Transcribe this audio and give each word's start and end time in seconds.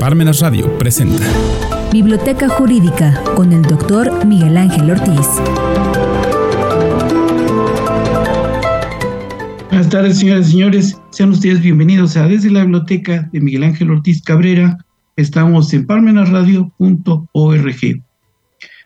Parmenas 0.00 0.40
Radio 0.40 0.78
presenta 0.78 1.26
Biblioteca 1.92 2.48
Jurídica 2.48 3.22
con 3.36 3.52
el 3.52 3.60
doctor 3.60 4.24
Miguel 4.24 4.56
Ángel 4.56 4.92
Ortiz. 4.92 5.28
Buenas 9.68 9.90
tardes, 9.90 10.18
señoras 10.18 10.48
y 10.48 10.52
señores. 10.52 10.98
Sean 11.10 11.32
ustedes 11.32 11.60
bienvenidos 11.60 12.16
a 12.16 12.26
Desde 12.26 12.50
la 12.50 12.62
Biblioteca 12.62 13.28
de 13.30 13.42
Miguel 13.42 13.62
Ángel 13.62 13.90
Ortiz 13.90 14.22
Cabrera. 14.22 14.78
Estamos 15.16 15.70
en 15.74 15.86
parmenasradio.org. 15.86 18.02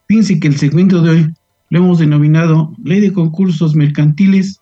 Fíjense 0.09 0.41
que 0.41 0.49
el 0.49 0.57
segmento 0.57 1.01
de 1.01 1.11
hoy 1.11 1.33
lo 1.71 1.79
hemos 1.79 2.01
denominado 2.01 2.75
Ley 2.83 2.99
de 2.99 3.13
Concursos 3.13 3.77
Mercantiles, 3.77 4.61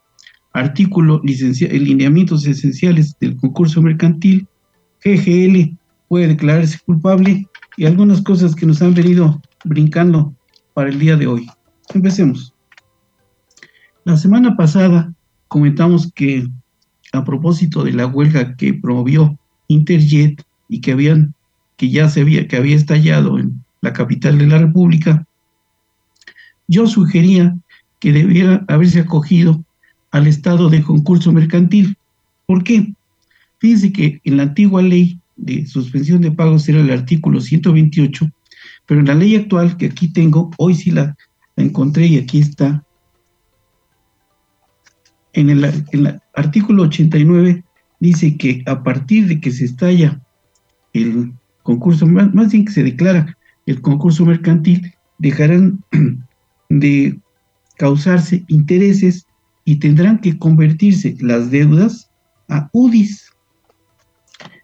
artículo 0.53 1.23
lineamientos 1.25 2.47
esenciales 2.47 3.17
del 3.21 3.39
concurso 3.39 3.81
mercantil, 3.81 4.47
GGL 5.03 5.79
puede 6.13 6.29
declararse 6.29 6.79
culpable 6.85 7.49
y 7.79 7.87
algunas 7.87 8.21
cosas 8.21 8.55
que 8.55 8.67
nos 8.67 8.83
han 8.83 8.93
venido 8.93 9.41
brincando 9.65 10.35
para 10.75 10.91
el 10.91 10.99
día 10.99 11.17
de 11.17 11.27
hoy. 11.27 11.47
Empecemos. 11.95 12.53
La 14.05 14.19
semana 14.19 14.55
pasada 14.55 15.15
comentamos 15.49 16.13
que 16.13 16.47
a 17.15 17.25
propósito 17.25 17.83
de 17.83 17.95
la 17.95 18.07
huelga 18.07 18.57
que 18.57 18.75
promovió 18.75 19.39
Interjet 19.69 20.45
y 20.69 20.83
que 20.83 20.93
habían 20.93 21.35
que 21.79 21.89
ya 21.89 22.11
se 22.11 22.21
había 22.21 22.47
que 22.47 22.59
había 22.59 22.77
estallado 22.77 23.39
en 23.39 23.65
la 23.81 23.95
capital 23.95 24.37
de 24.37 24.49
la 24.49 24.59
República, 24.59 25.27
yo 26.69 26.87
sugería 26.89 27.57
que 28.01 28.13
debiera 28.13 28.67
haberse 28.69 29.01
acogido 29.01 29.65
al 30.11 30.27
estado 30.27 30.69
de 30.69 30.83
concurso 30.83 31.33
mercantil. 31.33 31.97
¿Por 32.45 32.65
qué? 32.65 32.93
Fíjense 33.61 33.95
que 33.95 34.21
en 34.25 34.37
la 34.37 34.43
antigua 34.43 34.83
ley 34.83 35.19
de 35.37 35.67
suspensión 35.67 36.21
de 36.21 36.31
pagos 36.31 36.69
era 36.69 36.81
el 36.81 36.91
artículo 36.91 37.41
128, 37.41 38.31
pero 38.87 39.01
en 39.01 39.07
la 39.07 39.15
ley 39.15 39.37
actual 39.37 39.77
que 39.77 39.87
aquí 39.87 40.13
tengo, 40.13 40.51
hoy 40.59 40.75
sí 40.75 40.91
la, 40.91 41.17
encontré 41.57 42.07
y 42.07 42.19
aquí 42.19 42.41
está, 42.41 42.85
en 45.33 45.51
el, 45.51 45.65
en 45.65 46.07
el, 46.07 46.21
artículo 46.35 46.85
89 46.85 47.65
dice 48.01 48.37
que 48.37 48.63
a 48.67 48.83
partir 48.83 49.29
de 49.29 49.41
que 49.41 49.51
se 49.51 49.65
estalla 49.65 50.21
el 50.93 51.33
concurso, 51.63 52.07
más, 52.07 52.35
más 52.35 52.53
bien 52.53 52.65
que 52.65 52.73
se 52.73 52.83
declara 52.83 53.37
el 53.67 53.81
concurso 53.81 54.27
mercantil, 54.27 54.95
dejarán 55.19 55.85
de 56.69 57.19
causarse 57.77 58.45
intereses 58.49 59.27
y 59.65 59.77
tendrán 59.77 60.19
que 60.19 60.39
convertirse 60.39 61.17
las 61.21 61.51
deudas 61.51 62.11
a 62.49 62.69
UDIs. 62.73 63.32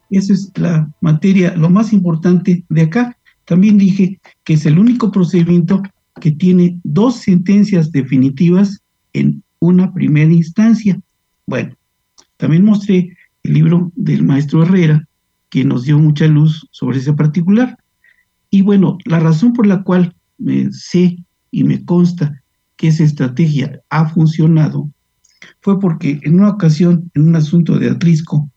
Esa 0.09 0.33
es 0.33 0.51
la 0.55 0.91
materia, 1.01 1.55
lo 1.55 1.69
más 1.69 1.93
importante 1.93 2.63
de 2.69 2.81
acá. 2.81 3.17
También 3.45 3.77
dije 3.77 4.19
que 4.43 4.53
es 4.53 4.65
el 4.65 4.79
único 4.79 5.11
procedimiento 5.11 5.81
que 6.19 6.31
tiene 6.31 6.79
dos 6.83 7.17
sentencias 7.17 7.91
definitivas 7.91 8.81
en 9.13 9.43
una 9.59 9.93
primera 9.93 10.31
instancia. 10.31 10.99
Bueno, 11.45 11.75
también 12.37 12.65
mostré 12.65 13.15
el 13.43 13.53
libro 13.53 13.91
del 13.95 14.23
maestro 14.23 14.63
Herrera, 14.63 15.07
que 15.49 15.63
nos 15.63 15.83
dio 15.83 15.97
mucha 15.97 16.27
luz 16.27 16.67
sobre 16.71 16.99
ese 16.99 17.13
particular. 17.13 17.77
Y 18.49 18.61
bueno, 18.61 18.97
la 19.05 19.19
razón 19.19 19.53
por 19.53 19.67
la 19.67 19.83
cual 19.83 20.15
me 20.37 20.71
sé 20.71 21.17
y 21.51 21.63
me 21.63 21.83
consta 21.85 22.41
que 22.77 22.87
esa 22.87 23.03
estrategia 23.03 23.81
ha 23.89 24.09
funcionado 24.09 24.89
fue 25.61 25.79
porque 25.79 26.19
en 26.23 26.35
una 26.35 26.49
ocasión, 26.49 27.11
en 27.13 27.27
un 27.27 27.35
asunto 27.35 27.77
de 27.77 27.89
Atrisco, 27.89 28.49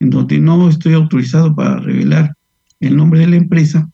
en 0.00 0.10
donde 0.10 0.38
no 0.38 0.68
estoy 0.68 0.94
autorizado 0.94 1.54
para 1.54 1.78
revelar 1.78 2.34
el 2.80 2.96
nombre 2.96 3.20
de 3.20 3.28
la 3.28 3.36
empresa 3.36 3.90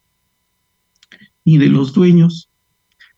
ni 1.44 1.58
de 1.58 1.68
los 1.68 1.92
dueños, 1.92 2.50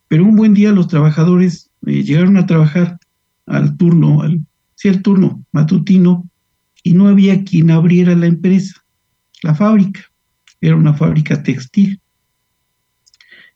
pero 0.08 0.24
un 0.24 0.36
buen 0.36 0.54
día 0.54 0.72
los 0.72 0.88
trabajadores 0.88 1.70
eh, 1.86 2.02
llegaron 2.02 2.36
a 2.36 2.46
trabajar 2.46 2.98
al 3.46 3.76
turno, 3.76 4.22
al, 4.22 4.41
sí, 4.75 4.91
turno 4.98 5.44
matutino, 5.53 6.28
y 6.82 6.92
no 6.92 7.09
había 7.09 7.44
quien 7.44 7.70
abriera 7.70 8.14
la 8.14 8.26
empresa, 8.26 8.84
la 9.42 9.54
fábrica, 9.54 10.00
era 10.60 10.76
una 10.76 10.94
fábrica 10.94 11.42
textil. 11.42 12.00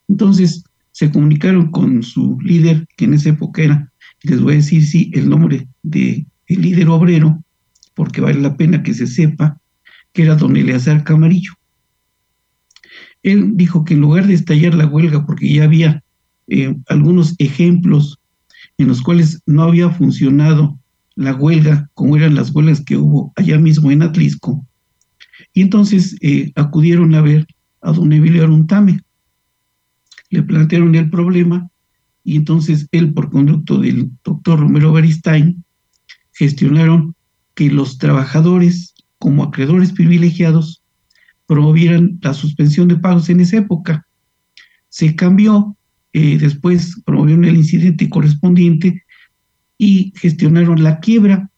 Entonces, 0.08 0.64
se 0.92 1.10
comunicaron 1.10 1.70
con 1.70 2.02
su 2.02 2.40
líder, 2.40 2.86
que 2.96 3.04
en 3.04 3.14
esa 3.14 3.30
época 3.30 3.62
era, 3.62 3.92
les 4.22 4.40
voy 4.40 4.54
a 4.54 4.56
decir 4.56 4.84
sí, 4.84 5.10
el 5.14 5.28
nombre 5.28 5.68
del 5.82 6.26
el 6.46 6.62
líder 6.62 6.88
obrero, 6.88 7.44
porque 7.98 8.20
vale 8.20 8.40
la 8.40 8.56
pena 8.56 8.84
que 8.84 8.94
se 8.94 9.08
sepa, 9.08 9.60
que 10.12 10.22
era 10.22 10.36
don 10.36 10.56
Eleazar 10.56 11.02
Camarillo. 11.02 11.54
Él 13.24 13.56
dijo 13.56 13.84
que 13.84 13.94
en 13.94 14.02
lugar 14.02 14.28
de 14.28 14.34
estallar 14.34 14.72
la 14.74 14.86
huelga, 14.86 15.26
porque 15.26 15.52
ya 15.52 15.64
había 15.64 16.04
eh, 16.46 16.76
algunos 16.86 17.34
ejemplos 17.38 18.20
en 18.78 18.86
los 18.86 19.02
cuales 19.02 19.42
no 19.46 19.64
había 19.64 19.90
funcionado 19.90 20.78
la 21.16 21.34
huelga, 21.34 21.90
como 21.94 22.16
eran 22.16 22.36
las 22.36 22.54
huelgas 22.54 22.84
que 22.84 22.96
hubo 22.96 23.32
allá 23.34 23.58
mismo 23.58 23.90
en 23.90 24.02
Atlisco, 24.02 24.64
y 25.52 25.62
entonces 25.62 26.14
eh, 26.20 26.52
acudieron 26.54 27.16
a 27.16 27.20
ver 27.20 27.48
a 27.80 27.90
don 27.90 28.12
Emilio 28.12 28.44
Aruntame, 28.44 29.00
le 30.30 30.44
plantearon 30.44 30.94
el 30.94 31.10
problema 31.10 31.68
y 32.22 32.36
entonces 32.36 32.86
él, 32.92 33.12
por 33.12 33.28
conducto 33.28 33.78
del 33.80 34.12
doctor 34.22 34.60
Romero 34.60 34.92
Beristain, 34.92 35.64
gestionaron 36.30 37.16
que 37.58 37.70
los 37.70 37.98
trabajadores, 37.98 38.94
como 39.18 39.42
acreedores 39.42 39.90
privilegiados, 39.90 40.80
promovieran 41.44 42.20
la 42.22 42.32
suspensión 42.32 42.86
de 42.86 42.98
pagos 42.98 43.28
en 43.30 43.40
esa 43.40 43.56
época. 43.56 44.06
Se 44.90 45.16
cambió, 45.16 45.76
eh, 46.12 46.38
después 46.38 47.02
promovieron 47.04 47.44
el 47.44 47.56
incidente 47.56 48.08
correspondiente 48.08 49.02
y 49.76 50.12
gestionaron 50.14 50.84
la 50.84 51.00
quiebra. 51.00 51.50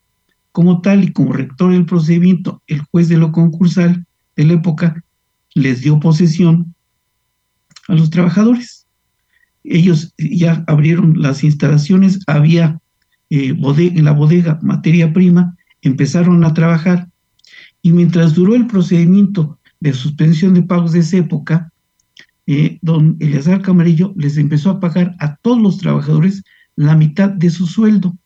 Como 0.53 0.81
tal 0.81 1.05
y 1.05 1.12
como 1.12 1.34
rector 1.34 1.71
del 1.71 1.84
procedimiento, 1.84 2.62
el 2.66 2.81
juez 2.81 3.10
de 3.10 3.19
lo 3.19 3.31
concursal 3.31 4.06
de 4.37 4.44
la 4.47 4.55
época 4.55 5.05
les 5.53 5.83
dio 5.83 6.00
posesión 6.00 6.75
a 7.89 7.94
los 7.94 8.09
trabajadores. 8.09 8.87
Ellos 9.65 10.15
ya 10.16 10.65
abrieron 10.66 11.21
las 11.21 11.44
instalaciones, 11.44 12.21
había 12.27 12.81
eh, 13.28 13.55
en 13.55 14.05
la 14.05 14.12
bodega 14.12 14.59
materia 14.62 15.12
prima, 15.12 15.59
empezaron 15.83 16.45
a 16.45 16.55
trabajar 16.55 17.09
y 17.83 17.93
mientras 17.93 18.35
duró 18.35 18.55
el 18.55 18.67
procedimiento 18.67 19.59
de 19.81 19.93
suspensión 19.93 20.55
de 20.55 20.63
pagos 20.63 20.93
de 20.93 21.01
esa 21.01 21.19
época, 21.19 21.73
eh, 22.47 22.79
don 22.83 23.17
Eleazar 23.21 23.63
Camarillo 23.63 24.13
les 24.17 24.37
empezó 24.37 24.71
a 24.71 24.81
pagar 24.81 25.15
a 25.19 25.37
todos 25.37 25.61
los 25.61 25.79
trabajadores 25.79 26.43
la 26.77 26.97
mitad 26.97 27.31
de 27.31 27.51
su 27.51 27.67
sueldo. 27.67 28.17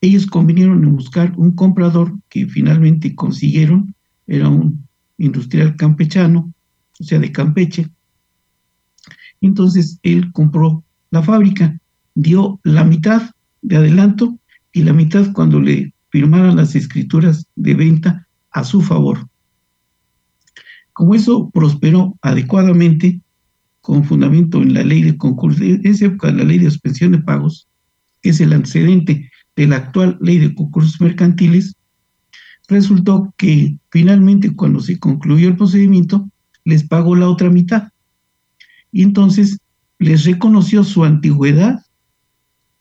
Ellos 0.00 0.26
convinieron 0.26 0.84
en 0.84 0.96
buscar 0.96 1.32
un 1.36 1.52
comprador 1.52 2.14
que 2.28 2.46
finalmente 2.46 3.14
consiguieron, 3.14 3.94
era 4.26 4.48
un 4.48 4.86
industrial 5.18 5.76
campechano, 5.76 6.52
o 7.00 7.04
sea, 7.04 7.18
de 7.18 7.32
Campeche, 7.32 7.90
entonces 9.40 9.98
él 10.02 10.32
compró 10.32 10.84
la 11.10 11.22
fábrica, 11.22 11.78
dio 12.14 12.60
la 12.62 12.84
mitad 12.84 13.30
de 13.62 13.76
adelanto 13.76 14.38
y 14.72 14.82
la 14.82 14.92
mitad 14.92 15.32
cuando 15.32 15.60
le 15.60 15.93
firmaran 16.14 16.54
las 16.54 16.76
escrituras 16.76 17.48
de 17.56 17.74
venta 17.74 18.28
a 18.52 18.62
su 18.62 18.82
favor. 18.82 19.26
Como 20.92 21.16
eso 21.16 21.50
prosperó 21.50 22.16
adecuadamente, 22.22 23.20
con 23.80 24.04
fundamento 24.04 24.62
en 24.62 24.74
la 24.74 24.84
ley 24.84 25.02
de 25.02 25.16
concurso, 25.16 25.64
en 25.64 25.84
esa 25.84 26.04
época 26.04 26.30
la 26.30 26.44
ley 26.44 26.60
de 26.60 26.70
suspensión 26.70 27.10
de 27.10 27.18
pagos, 27.18 27.66
es 28.22 28.40
el 28.40 28.52
antecedente 28.52 29.28
de 29.56 29.66
la 29.66 29.78
actual 29.78 30.16
ley 30.20 30.38
de 30.38 30.54
concursos 30.54 31.00
mercantiles, 31.00 31.74
resultó 32.68 33.34
que 33.36 33.76
finalmente 33.90 34.54
cuando 34.54 34.78
se 34.78 35.00
concluyó 35.00 35.48
el 35.48 35.56
procedimiento, 35.56 36.30
les 36.64 36.84
pagó 36.84 37.16
la 37.16 37.28
otra 37.28 37.50
mitad 37.50 37.88
y 38.92 39.02
entonces 39.02 39.58
les 39.98 40.24
reconoció 40.24 40.84
su 40.84 41.02
antigüedad, 41.02 41.84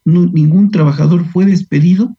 ningún 0.05 0.69
trabajador 0.69 1.25
fue 1.25 1.47
despedido, 1.47 2.15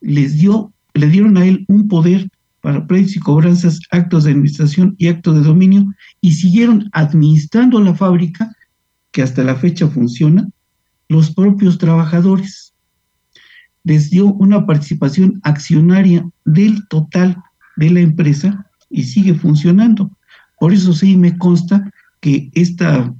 les 0.00 0.38
dio, 0.38 0.72
le 0.94 1.08
dieron 1.08 1.36
a 1.36 1.44
él 1.44 1.64
un 1.68 1.88
poder 1.88 2.30
para 2.60 2.86
precios 2.86 3.16
y 3.16 3.20
cobranzas, 3.20 3.80
actos 3.90 4.24
de 4.24 4.32
administración 4.32 4.94
y 4.98 5.08
actos 5.08 5.34
de 5.36 5.42
dominio, 5.42 5.86
y 6.20 6.32
siguieron 6.32 6.90
administrando 6.92 7.80
la 7.80 7.94
fábrica, 7.94 8.54
que 9.12 9.22
hasta 9.22 9.42
la 9.42 9.56
fecha 9.56 9.88
funciona, 9.88 10.48
los 11.08 11.34
propios 11.34 11.78
trabajadores. 11.78 12.74
Les 13.82 14.10
dio 14.10 14.26
una 14.26 14.66
participación 14.66 15.40
accionaria 15.42 16.28
del 16.44 16.86
total 16.88 17.36
de 17.76 17.90
la 17.90 18.00
empresa 18.00 18.66
y 18.90 19.04
sigue 19.04 19.34
funcionando. 19.34 20.10
Por 20.58 20.72
eso 20.74 20.92
sí 20.92 21.16
me 21.16 21.38
consta 21.38 21.90
que 22.20 22.50
esta 22.52 23.14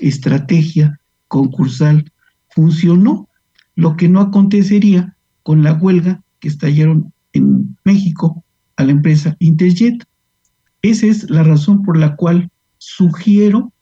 estrategia 0.00 0.98
concursal 1.28 2.10
funcionó, 2.48 3.28
lo 3.76 3.96
que 3.96 4.08
no 4.08 4.20
acontecería 4.20 5.16
con 5.42 5.62
la 5.62 5.74
huelga 5.74 6.22
que 6.38 6.48
estallaron 6.48 7.12
en 7.32 7.76
México 7.84 8.44
a 8.76 8.84
la 8.84 8.92
empresa 8.92 9.36
Interjet. 9.38 10.04
Esa 10.82 11.06
es 11.06 11.28
la 11.30 11.42
razón 11.42 11.82
por 11.82 11.96
la 11.96 12.16
cual 12.16 12.50
sugiero 12.78 13.72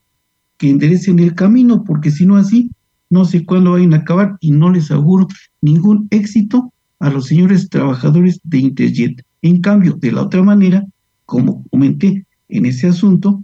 que 0.56 0.70
enderecen 0.70 1.20
el 1.20 1.34
camino, 1.34 1.84
porque 1.84 2.10
si 2.10 2.26
no 2.26 2.36
así, 2.36 2.70
no 3.10 3.24
sé 3.24 3.44
cuándo 3.44 3.72
vayan 3.72 3.94
a 3.94 3.98
acabar 3.98 4.36
y 4.40 4.50
no 4.50 4.70
les 4.70 4.90
auguro 4.90 5.28
ningún 5.60 6.08
éxito 6.10 6.72
a 6.98 7.10
los 7.10 7.26
señores 7.26 7.68
trabajadores 7.68 8.40
de 8.42 8.58
Interjet. 8.58 9.24
En 9.42 9.60
cambio, 9.60 9.94
de 9.94 10.12
la 10.12 10.22
otra 10.22 10.42
manera, 10.42 10.84
como 11.24 11.64
comenté 11.70 12.26
en 12.48 12.66
ese 12.66 12.88
asunto, 12.88 13.42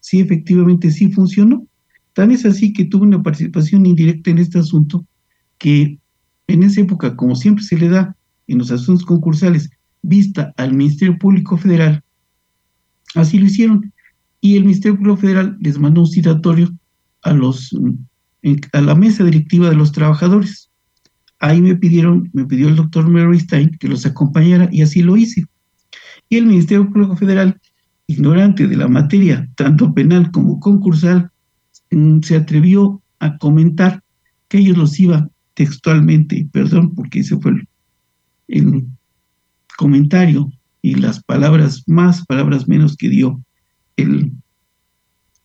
sí 0.00 0.20
efectivamente 0.20 0.90
sí 0.90 1.10
funcionó. 1.12 1.66
Tan 2.12 2.30
es 2.30 2.44
así 2.44 2.72
que 2.72 2.84
tuve 2.84 3.06
una 3.06 3.22
participación 3.22 3.86
indirecta 3.86 4.30
en 4.30 4.38
este 4.38 4.58
asunto 4.58 5.04
que 5.58 5.98
en 6.48 6.62
esa 6.62 6.80
época, 6.80 7.16
como 7.16 7.34
siempre 7.34 7.64
se 7.64 7.76
le 7.76 7.88
da 7.88 8.16
en 8.46 8.58
los 8.58 8.70
asuntos 8.70 9.04
concursales, 9.04 9.70
vista 10.02 10.52
al 10.56 10.74
Ministerio 10.74 11.18
Público 11.18 11.56
Federal, 11.56 12.02
así 13.14 13.38
lo 13.38 13.46
hicieron. 13.46 13.92
Y 14.40 14.56
el 14.56 14.64
Ministerio 14.64 14.96
Público 14.96 15.16
Federal 15.16 15.56
les 15.60 15.78
mandó 15.78 16.02
un 16.02 16.06
citatorio 16.06 16.72
a, 17.22 17.32
los, 17.32 17.76
a 18.72 18.80
la 18.80 18.94
mesa 18.94 19.24
directiva 19.24 19.68
de 19.68 19.76
los 19.76 19.90
trabajadores. 19.92 20.70
Ahí 21.40 21.60
me 21.60 21.74
pidieron, 21.74 22.30
me 22.32 22.44
pidió 22.44 22.68
el 22.68 22.76
doctor 22.76 23.08
Mary 23.08 23.40
Stein 23.40 23.76
que 23.80 23.88
los 23.88 24.06
acompañara 24.06 24.68
y 24.70 24.82
así 24.82 25.02
lo 25.02 25.16
hice. 25.16 25.44
Y 26.28 26.36
el 26.36 26.46
Ministerio 26.46 26.88
Público 26.88 27.16
Federal, 27.16 27.60
ignorante 28.06 28.68
de 28.68 28.76
la 28.76 28.88
materia, 28.88 29.48
tanto 29.56 29.92
penal 29.92 30.30
como 30.30 30.60
concursal, 30.60 31.30
mm, 31.90 32.20
se 32.20 32.36
atrevió 32.36 33.02
a 33.18 33.36
comentar 33.38 34.02
que 34.48 34.58
ellos 34.58 34.78
los 34.78 34.98
iba 35.00 35.28
textualmente, 35.56 36.46
perdón 36.52 36.94
porque 36.94 37.20
ese 37.20 37.36
fue 37.38 37.52
el, 38.48 38.86
comentario 39.76 40.50
y 40.80 40.94
las 40.94 41.22
palabras 41.22 41.82
más, 41.86 42.24
palabras 42.24 42.66
menos 42.66 42.96
que 42.96 43.10
dio 43.10 43.42
el 43.96 44.32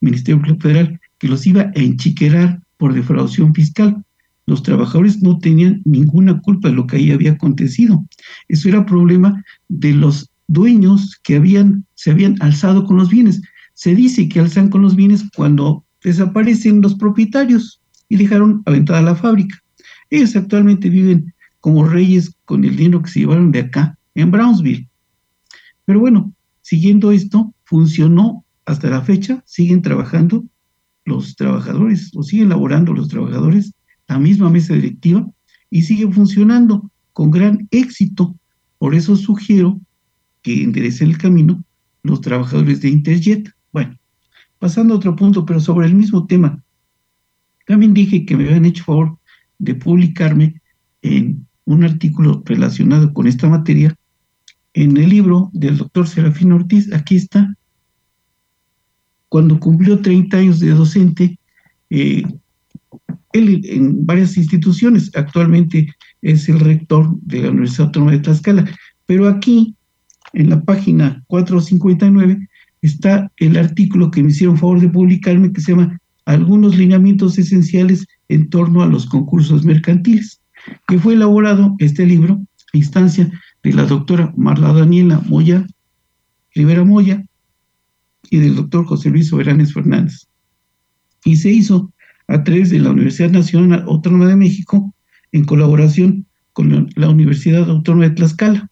Ministerio 0.00 0.42
Federal, 0.58 0.98
que 1.18 1.28
los 1.28 1.46
iba 1.46 1.62
a 1.62 1.72
enchiquerar 1.74 2.62
por 2.78 2.94
defraudación 2.94 3.54
fiscal. 3.54 4.02
Los 4.46 4.62
trabajadores 4.62 5.22
no 5.22 5.38
tenían 5.38 5.82
ninguna 5.84 6.40
culpa 6.40 6.68
de 6.68 6.74
lo 6.74 6.86
que 6.86 6.96
ahí 6.96 7.10
había 7.10 7.32
acontecido. 7.32 8.06
Eso 8.48 8.68
era 8.68 8.86
problema 8.86 9.44
de 9.68 9.92
los 9.92 10.30
dueños 10.48 11.20
que 11.22 11.36
habían, 11.36 11.84
se 11.94 12.10
habían 12.10 12.36
alzado 12.40 12.84
con 12.84 12.96
los 12.96 13.10
bienes. 13.10 13.42
Se 13.74 13.94
dice 13.94 14.28
que 14.28 14.40
alzan 14.40 14.68
con 14.68 14.82
los 14.82 14.96
bienes 14.96 15.24
cuando 15.36 15.84
desaparecen 16.02 16.80
los 16.80 16.94
propietarios 16.94 17.82
y 18.08 18.16
dejaron 18.16 18.62
aventada 18.64 19.02
la 19.02 19.14
fábrica. 19.14 19.62
Ellos 20.12 20.36
actualmente 20.36 20.90
viven 20.90 21.32
como 21.60 21.88
reyes 21.88 22.36
con 22.44 22.66
el 22.66 22.76
dinero 22.76 23.00
que 23.00 23.08
se 23.08 23.20
llevaron 23.20 23.50
de 23.50 23.60
acá, 23.60 23.98
en 24.14 24.30
Brownsville. 24.30 24.86
Pero 25.86 26.00
bueno, 26.00 26.34
siguiendo 26.60 27.12
esto, 27.12 27.54
funcionó 27.64 28.44
hasta 28.66 28.90
la 28.90 29.00
fecha, 29.00 29.42
siguen 29.46 29.80
trabajando 29.80 30.44
los 31.06 31.34
trabajadores, 31.34 32.10
o 32.14 32.22
siguen 32.22 32.50
laborando 32.50 32.92
los 32.92 33.08
trabajadores, 33.08 33.72
la 34.06 34.18
misma 34.18 34.50
mesa 34.50 34.74
directiva, 34.74 35.26
y 35.70 35.80
sigue 35.80 36.06
funcionando 36.12 36.90
con 37.14 37.30
gran 37.30 37.66
éxito. 37.70 38.36
Por 38.76 38.94
eso 38.94 39.16
sugiero 39.16 39.80
que 40.42 40.62
enderecen 40.62 41.08
el 41.08 41.16
camino 41.16 41.64
los 42.02 42.20
trabajadores 42.20 42.82
de 42.82 42.90
Interjet. 42.90 43.50
Bueno, 43.72 43.98
pasando 44.58 44.92
a 44.92 44.98
otro 44.98 45.16
punto, 45.16 45.46
pero 45.46 45.58
sobre 45.58 45.86
el 45.86 45.94
mismo 45.94 46.26
tema. 46.26 46.62
También 47.66 47.94
dije 47.94 48.26
que 48.26 48.36
me 48.36 48.44
habían 48.44 48.66
hecho 48.66 48.84
favor 48.84 49.18
de 49.62 49.76
publicarme 49.76 50.60
en 51.02 51.46
un 51.64 51.84
artículo 51.84 52.42
relacionado 52.44 53.12
con 53.14 53.28
esta 53.28 53.48
materia 53.48 53.94
en 54.74 54.96
el 54.96 55.08
libro 55.08 55.50
del 55.52 55.78
doctor 55.78 56.08
Serafín 56.08 56.50
Ortiz. 56.50 56.92
Aquí 56.92 57.16
está. 57.16 57.54
Cuando 59.28 59.60
cumplió 59.60 60.00
30 60.00 60.36
años 60.36 60.58
de 60.58 60.70
docente, 60.70 61.38
eh, 61.90 62.24
él 63.32 63.60
en 63.64 64.04
varias 64.04 64.36
instituciones, 64.36 65.12
actualmente 65.14 65.88
es 66.22 66.48
el 66.48 66.58
rector 66.58 67.16
de 67.22 67.42
la 67.42 67.50
Universidad 67.50 67.86
Autónoma 67.86 68.12
de 68.12 68.18
Tlaxcala, 68.18 68.68
pero 69.06 69.28
aquí, 69.28 69.76
en 70.32 70.50
la 70.50 70.60
página 70.60 71.22
459, 71.28 72.48
está 72.82 73.30
el 73.36 73.56
artículo 73.56 74.10
que 74.10 74.22
me 74.22 74.30
hicieron 74.30 74.58
favor 74.58 74.80
de 74.80 74.88
publicarme 74.88 75.52
que 75.52 75.60
se 75.60 75.72
llama 75.72 76.00
Algunos 76.24 76.76
lineamientos 76.76 77.38
esenciales 77.38 78.06
en 78.32 78.48
torno 78.48 78.82
a 78.82 78.86
los 78.86 79.06
concursos 79.06 79.64
mercantiles, 79.64 80.40
que 80.88 80.98
fue 80.98 81.14
elaborado 81.14 81.74
este 81.78 82.06
libro 82.06 82.40
a 82.72 82.76
instancia 82.76 83.30
de 83.62 83.72
la 83.72 83.84
doctora 83.84 84.32
Marla 84.36 84.72
Daniela 84.72 85.20
Moya, 85.26 85.66
Rivera 86.54 86.84
Moya, 86.84 87.24
y 88.30 88.38
del 88.38 88.56
doctor 88.56 88.86
José 88.86 89.10
Luis 89.10 89.28
Soberanes 89.28 89.74
Fernández. 89.74 90.28
Y 91.24 91.36
se 91.36 91.50
hizo 91.50 91.92
a 92.28 92.42
través 92.44 92.70
de 92.70 92.78
la 92.78 92.90
Universidad 92.90 93.30
Nacional 93.30 93.84
Autónoma 93.86 94.26
de 94.26 94.36
México 94.36 94.94
en 95.32 95.44
colaboración 95.44 96.26
con 96.52 96.88
la 96.94 97.08
Universidad 97.08 97.68
Autónoma 97.68 98.08
de 98.08 98.14
Tlaxcala, 98.14 98.70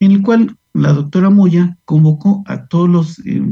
en 0.00 0.12
el 0.12 0.22
cual 0.22 0.56
la 0.74 0.92
doctora 0.92 1.30
Moya 1.30 1.76
convocó 1.84 2.42
a 2.46 2.66
todos 2.66 2.88
los 2.88 3.18
eh, 3.26 3.42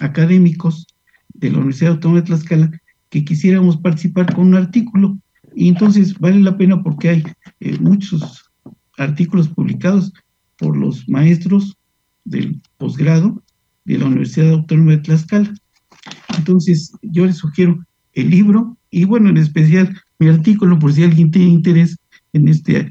académicos 0.00 0.86
de 1.34 1.50
la 1.50 1.58
Universidad 1.58 1.92
Autónoma 1.92 2.20
de 2.20 2.26
Tlaxcala 2.26 2.70
que 3.12 3.26
quisiéramos 3.26 3.76
participar 3.76 4.34
con 4.34 4.48
un 4.48 4.54
artículo. 4.54 5.18
Y 5.54 5.68
entonces 5.68 6.18
vale 6.18 6.40
la 6.40 6.56
pena 6.56 6.82
porque 6.82 7.10
hay 7.10 7.22
eh, 7.60 7.78
muchos 7.78 8.50
artículos 8.96 9.48
publicados 9.48 10.14
por 10.56 10.74
los 10.78 11.06
maestros 11.10 11.76
del 12.24 12.58
posgrado 12.78 13.42
de 13.84 13.98
la 13.98 14.06
Universidad 14.06 14.52
Autónoma 14.52 14.92
de 14.92 14.98
Tlaxcala. 14.98 15.54
Entonces, 16.38 16.92
yo 17.02 17.26
les 17.26 17.36
sugiero 17.36 17.84
el 18.14 18.30
libro 18.30 18.78
y, 18.90 19.04
bueno, 19.04 19.28
en 19.28 19.36
especial 19.36 19.94
mi 20.18 20.28
artículo, 20.28 20.78
por 20.78 20.94
si 20.94 21.04
alguien 21.04 21.30
tiene 21.30 21.50
interés 21.50 21.98
en 22.32 22.48
este 22.48 22.90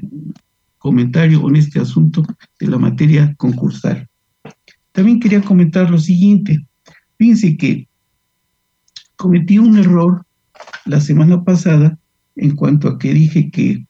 comentario 0.78 1.42
o 1.42 1.48
en 1.48 1.56
este 1.56 1.80
asunto 1.80 2.22
de 2.60 2.68
la 2.68 2.78
materia 2.78 3.34
concursal. 3.38 4.08
También 4.92 5.18
quería 5.18 5.42
comentar 5.42 5.90
lo 5.90 5.98
siguiente. 5.98 6.64
Fíjense 7.18 7.56
que 7.56 7.88
cometí 9.22 9.56
un 9.56 9.78
error 9.78 10.26
la 10.84 11.00
semana 11.00 11.44
pasada 11.44 11.96
en 12.34 12.56
cuanto 12.56 12.88
a 12.88 12.98
que 12.98 13.14
dije 13.14 13.52
que 13.52 13.86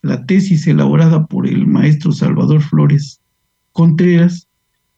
la 0.00 0.24
tesis 0.24 0.66
elaborada 0.66 1.26
por 1.26 1.46
el 1.46 1.66
maestro 1.66 2.12
Salvador 2.12 2.62
Flores 2.62 3.20
Contreras 3.72 4.48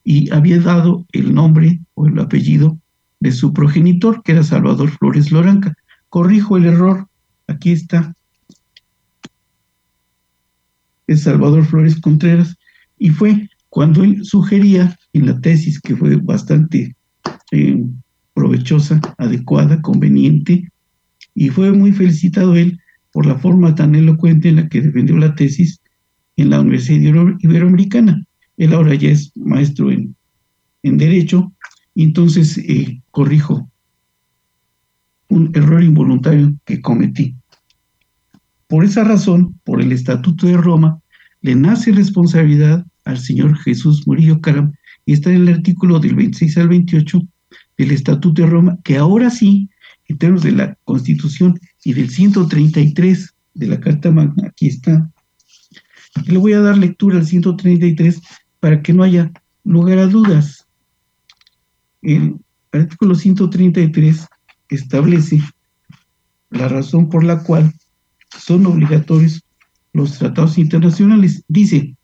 y 0.05 0.31
había 0.33 0.61
dado 0.61 1.05
el 1.11 1.35
nombre 1.35 1.81
o 1.95 2.07
el 2.07 2.17
apellido 2.21 2.79
de 3.19 3.33
su 3.33 3.53
progenitor, 3.53 4.23
que 4.23 4.33
era 4.33 4.45
Salvador 4.45 4.89
Flores 4.89 5.32
Loranca. 5.32 5.75
Corrijo 6.11 6.56
el 6.56 6.67
error, 6.67 7.08
aquí 7.49 7.73
está. 7.73 8.15
Es 11.08 11.23
Salvador 11.23 11.65
Flores 11.65 12.01
Contreras 12.01 12.55
y 12.99 13.08
fue 13.11 13.49
cuando 13.69 14.05
él 14.05 14.25
sugería 14.25 14.96
en 15.13 15.27
la 15.27 15.41
tesis, 15.41 15.81
que 15.81 15.96
fue 15.96 16.15
bastante 16.15 16.94
eh, 17.51 17.85
provechosa, 18.36 19.00
adecuada, 19.16 19.81
conveniente, 19.81 20.69
y 21.34 21.48
fue 21.48 21.72
muy 21.72 21.93
felicitado 21.93 22.55
él 22.55 22.78
por 23.10 23.24
la 23.24 23.36
forma 23.36 23.74
tan 23.74 23.94
elocuente 23.94 24.50
en 24.50 24.56
la 24.56 24.69
que 24.69 24.82
defendió 24.82 25.16
la 25.16 25.34
tesis 25.34 25.81
en 26.36 26.50
la 26.50 26.60
Universidad 26.60 27.00
Iberoamericana. 27.38 28.22
Él 28.58 28.74
ahora 28.74 28.94
ya 28.94 29.08
es 29.08 29.32
maestro 29.36 29.90
en, 29.90 30.14
en 30.82 30.98
Derecho, 30.98 31.50
entonces 31.94 32.58
eh, 32.58 33.00
corrijo 33.10 33.70
un 35.31 35.50
error 35.55 35.82
involuntario 35.82 36.55
que 36.66 36.82
cometí. 36.82 37.34
Por 38.69 38.84
esa 38.84 39.02
razón, 39.02 39.58
por 39.64 39.81
el 39.81 39.93
Estatuto 39.93 40.46
de 40.46 40.58
Roma, 40.58 41.00
le 41.40 41.55
nace 41.55 41.90
responsabilidad 41.90 42.84
al 43.06 43.19
señor 43.19 43.56
Jesús 43.56 44.06
Murillo 44.06 44.43
Caram, 44.43 44.74
y 45.06 45.14
está 45.14 45.31
en 45.31 45.48
el 45.48 45.55
artículo 45.55 46.00
del 46.00 46.16
26 46.16 46.58
al 46.58 46.69
28 46.69 47.22
del 47.77 47.91
Estatuto 47.91 48.43
de 48.43 48.49
Roma, 48.49 48.79
que 48.85 48.97
ahora 48.97 49.31
sí, 49.31 49.69
en 50.09 50.19
términos 50.19 50.45
de 50.45 50.53
la 50.53 50.79
Constitución 50.85 51.59
y 51.85 51.93
del 51.93 52.11
133 52.11 53.35
de 53.55 53.67
la 53.67 53.81
Carta 53.81 54.11
Magna, 54.11 54.49
aquí 54.49 54.69
está. 54.69 55.11
Le 56.27 56.39
voy 56.39 56.55
a 56.55 56.61
dar 56.61 56.79
lectura 56.79 57.19
al 57.19 57.27
133 57.27 58.21
para 58.61 58.83
que 58.83 58.93
no 58.93 59.03
haya 59.03 59.31
lugar 59.65 59.99
a 59.99 60.06
dudas. 60.06 60.67
El 62.03 62.37
artículo 62.73 63.15
133 63.15 64.27
establece 64.69 65.41
la 66.51 66.69
razón 66.69 67.09
por 67.09 67.25
la 67.25 67.43
cual 67.43 67.73
son 68.39 68.67
obligatorios 68.67 69.43
los 69.93 70.19
tratados 70.19 70.59
internacionales. 70.59 71.43
Dice, 71.49 71.97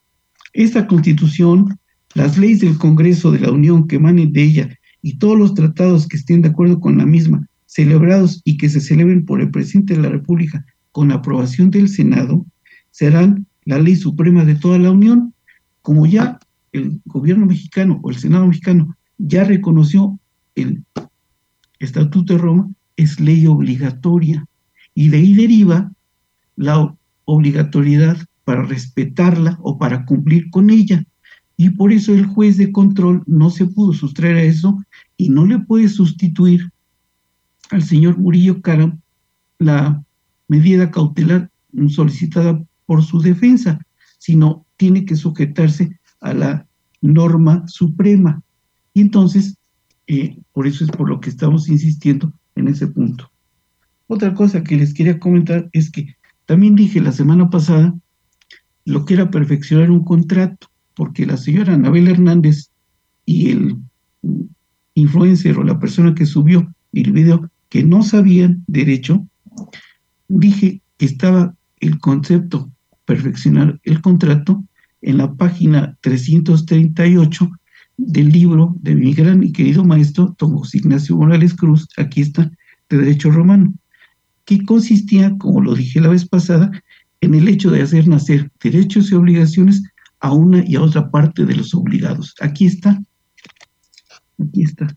esta 0.52 0.86
constitución, 0.86 1.78
las 2.14 2.36
leyes 2.36 2.60
del 2.60 2.78
Congreso 2.78 3.30
de 3.30 3.40
la 3.40 3.50
Unión 3.50 3.86
que 3.86 3.96
emanen 3.96 4.32
de 4.32 4.42
ella 4.42 4.78
y 5.02 5.18
todos 5.18 5.38
los 5.38 5.54
tratados 5.54 6.06
que 6.06 6.16
estén 6.16 6.42
de 6.42 6.48
acuerdo 6.48 6.80
con 6.80 6.96
la 6.96 7.04
misma, 7.04 7.46
celebrados 7.66 8.40
y 8.44 8.56
que 8.56 8.68
se 8.68 8.80
celebren 8.80 9.24
por 9.24 9.40
el 9.40 9.50
presidente 9.50 9.94
de 9.94 10.02
la 10.02 10.08
República 10.08 10.64
con 10.92 11.10
aprobación 11.10 11.70
del 11.70 11.88
Senado, 11.88 12.46
serán 12.90 13.46
la 13.64 13.78
ley 13.78 13.96
suprema 13.96 14.44
de 14.44 14.54
toda 14.54 14.78
la 14.78 14.90
Unión, 14.90 15.34
como 15.80 16.06
ya 16.06 16.38
el 16.72 17.00
gobierno 17.04 17.46
mexicano 17.46 18.00
o 18.02 18.10
el 18.10 18.16
Senado 18.16 18.46
mexicano 18.46 18.96
ya 19.18 19.44
reconoció 19.44 20.18
el 20.54 20.84
Estatuto 21.78 22.34
de 22.34 22.38
Roma, 22.38 22.70
es 22.96 23.18
ley 23.20 23.46
obligatoria. 23.46 24.46
Y 24.94 25.08
de 25.08 25.16
ahí 25.18 25.34
deriva 25.34 25.90
la 26.56 26.94
obligatoriedad 27.24 28.18
para 28.44 28.62
respetarla 28.62 29.58
o 29.62 29.78
para 29.78 30.04
cumplir 30.04 30.50
con 30.50 30.70
ella. 30.70 31.04
Y 31.62 31.70
por 31.70 31.92
eso 31.92 32.12
el 32.12 32.26
juez 32.26 32.56
de 32.56 32.72
control 32.72 33.22
no 33.24 33.48
se 33.48 33.66
pudo 33.66 33.92
sustraer 33.92 34.34
a 34.34 34.42
eso 34.42 34.84
y 35.16 35.28
no 35.28 35.46
le 35.46 35.60
puede 35.60 35.88
sustituir 35.88 36.72
al 37.70 37.84
señor 37.84 38.18
Murillo 38.18 38.60
Caram 38.60 39.00
la 39.60 40.02
medida 40.48 40.90
cautelar 40.90 41.52
solicitada 41.86 42.60
por 42.84 43.04
su 43.04 43.20
defensa, 43.20 43.78
sino 44.18 44.66
tiene 44.76 45.04
que 45.04 45.14
sujetarse 45.14 46.00
a 46.20 46.34
la 46.34 46.66
norma 47.00 47.62
suprema. 47.68 48.42
Y 48.92 49.02
entonces, 49.02 49.56
eh, 50.08 50.36
por 50.52 50.66
eso 50.66 50.82
es 50.82 50.90
por 50.90 51.08
lo 51.08 51.20
que 51.20 51.30
estamos 51.30 51.68
insistiendo 51.68 52.32
en 52.56 52.66
ese 52.66 52.88
punto. 52.88 53.30
Otra 54.08 54.34
cosa 54.34 54.64
que 54.64 54.74
les 54.74 54.92
quería 54.92 55.20
comentar 55.20 55.70
es 55.72 55.92
que 55.92 56.16
también 56.44 56.74
dije 56.74 57.00
la 57.00 57.12
semana 57.12 57.50
pasada 57.50 57.94
lo 58.84 59.04
que 59.04 59.14
era 59.14 59.30
perfeccionar 59.30 59.92
un 59.92 60.02
contrato, 60.02 60.71
porque 60.94 61.26
la 61.26 61.36
señora 61.36 61.74
Anabel 61.74 62.08
Hernández 62.08 62.70
y 63.26 63.50
el 63.50 63.76
influencer 64.94 65.58
o 65.58 65.64
la 65.64 65.78
persona 65.78 66.14
que 66.14 66.26
subió 66.26 66.72
el 66.92 67.12
video 67.12 67.50
que 67.68 67.82
no 67.82 68.02
sabían 68.02 68.64
derecho, 68.66 69.26
dije 70.28 70.80
que 70.98 71.06
estaba 71.06 71.54
el 71.80 71.98
concepto 71.98 72.70
perfeccionar 73.04 73.80
el 73.84 74.00
contrato 74.00 74.62
en 75.00 75.18
la 75.18 75.32
página 75.34 75.96
338 76.02 77.50
del 77.96 78.28
libro 78.30 78.76
de 78.80 78.94
mi 78.94 79.12
gran 79.12 79.42
y 79.42 79.52
querido 79.52 79.84
maestro 79.84 80.34
Tomás 80.38 80.74
Ignacio 80.74 81.16
Morales 81.16 81.54
Cruz, 81.54 81.88
aquí 81.96 82.20
está, 82.20 82.50
de 82.88 82.98
Derecho 82.98 83.30
Romano, 83.30 83.72
que 84.44 84.64
consistía, 84.64 85.36
como 85.38 85.60
lo 85.60 85.74
dije 85.74 86.00
la 86.00 86.08
vez 86.08 86.26
pasada, 86.26 86.70
en 87.20 87.34
el 87.34 87.48
hecho 87.48 87.70
de 87.70 87.82
hacer 87.82 88.08
nacer 88.08 88.50
derechos 88.62 89.10
y 89.10 89.14
obligaciones 89.14 89.82
a 90.22 90.32
una 90.32 90.64
y 90.66 90.76
a 90.76 90.82
otra 90.82 91.10
parte 91.10 91.44
de 91.44 91.56
los 91.56 91.74
obligados. 91.74 92.34
Aquí 92.40 92.64
está, 92.66 93.02
aquí 94.38 94.62
está. 94.62 94.96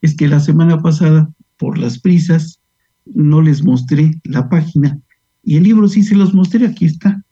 Es 0.00 0.16
que 0.16 0.28
la 0.28 0.38
semana 0.38 0.80
pasada, 0.80 1.28
por 1.56 1.78
las 1.78 1.98
prisas, 1.98 2.60
no 3.04 3.42
les 3.42 3.62
mostré 3.64 4.20
la 4.24 4.48
página 4.48 5.00
y 5.42 5.56
el 5.56 5.64
libro 5.64 5.88
sí 5.88 6.02
se 6.04 6.14
los 6.14 6.32
mostré, 6.32 6.66
aquí 6.66 6.86
está. 6.86 7.22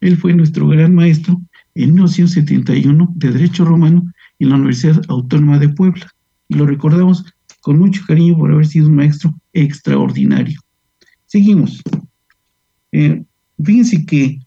Él 0.00 0.18
fue 0.18 0.34
nuestro 0.34 0.68
gran 0.68 0.94
maestro 0.94 1.40
en 1.74 1.94
1971 1.94 3.12
de 3.16 3.30
Derecho 3.30 3.64
Romano 3.64 4.12
en 4.38 4.50
la 4.50 4.56
Universidad 4.56 5.02
Autónoma 5.08 5.58
de 5.58 5.70
Puebla. 5.70 6.12
Y 6.48 6.56
lo 6.56 6.66
recordamos 6.66 7.24
con 7.62 7.78
mucho 7.78 8.02
cariño 8.06 8.36
por 8.36 8.52
haber 8.52 8.66
sido 8.66 8.88
un 8.88 8.96
maestro 8.96 9.34
extraordinario. 9.54 10.60
Seguimos. 11.26 11.82
Eh, 12.92 13.25
fíjense 13.62 14.04
que 14.04 14.40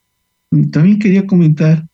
también 0.72 1.00
quería 1.00 1.26
comentar 1.28 1.88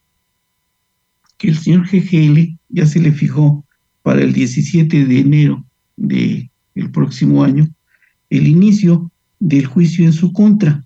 que 1.37 1.49
el 1.49 1.57
señor 1.57 1.87
GGL 1.87 2.57
ya 2.69 2.85
se 2.85 2.99
le 2.99 3.11
fijó 3.11 3.65
para 4.01 4.21
el 4.21 4.33
17 4.33 5.05
de 5.05 5.19
enero 5.19 5.65
del 5.97 6.49
próximo 6.91 7.43
año 7.43 7.67
el 8.29 8.47
inicio 8.47 9.11
del 9.39 9.65
juicio 9.65 10.05
en 10.05 10.13
su 10.13 10.31
contra. 10.31 10.83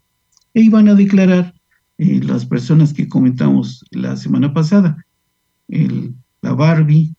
E 0.53 0.61
iban 0.61 0.87
a 0.87 0.95
declarar 0.95 1.53
eh, 1.97 2.21
las 2.23 2.45
personas 2.45 2.93
que 2.93 3.07
comentamos 3.07 3.85
la 3.91 4.17
semana 4.17 4.53
pasada, 4.53 5.05
el, 5.67 6.15
la 6.41 6.53
Barbie, 6.53 7.13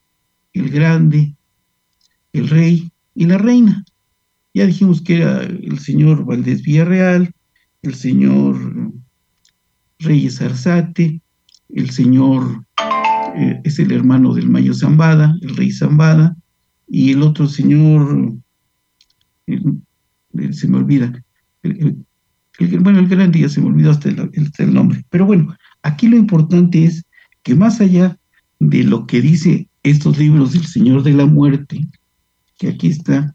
el 0.53 0.71
Grande, 0.71 1.35
el 2.33 2.49
Rey 2.49 2.91
y 3.15 3.27
la 3.27 3.39
Reina. 3.39 3.85
Ya 4.53 4.67
dijimos 4.67 5.01
que 5.01 5.19
era 5.19 5.43
el 5.43 5.79
señor 5.79 6.25
Valdés 6.25 6.63
Villarreal, 6.63 7.33
el 7.83 7.95
señor 7.95 8.57
Reyes 10.01 10.41
Arzate, 10.41 11.21
el 11.69 11.91
señor 11.91 12.65
eh, 13.37 13.61
es 13.65 13.79
el 13.79 13.93
hermano 13.93 14.35
del 14.35 14.49
Mayo 14.49 14.75
Zambada, 14.75 15.37
el 15.43 15.57
rey 15.57 15.71
Zambada, 15.71 16.37
y 16.89 17.13
el 17.13 17.23
otro 17.23 17.47
señor, 17.47 18.35
se 19.47 20.69
me 20.69 20.79
olvida, 20.79 21.13
el, 21.63 22.05
bueno, 22.81 22.99
el 22.99 23.09
gran 23.09 23.31
día 23.31 23.49
se 23.49 23.61
me 23.61 23.69
olvidó 23.69 23.91
hasta 23.91 24.09
el, 24.09 24.75
nombre. 24.75 25.05
Pero 25.09 25.27
bueno, 25.27 25.55
aquí 25.83 26.09
lo 26.09 26.17
importante 26.17 26.85
es 26.85 27.05
que 27.43 27.55
más 27.55 27.81
allá 27.81 28.19
de 28.59 28.85
lo 28.85 29.07
que 29.07 29.21
dice 29.21 29.69
estos 29.83 30.19
libros 30.19 30.53
del 30.53 30.67
Señor 30.67 31.03
de 31.03 31.13
la 31.13 31.27
Muerte, 31.27 31.81
que 32.59 32.69
aquí 32.69 32.89
está 32.89 33.35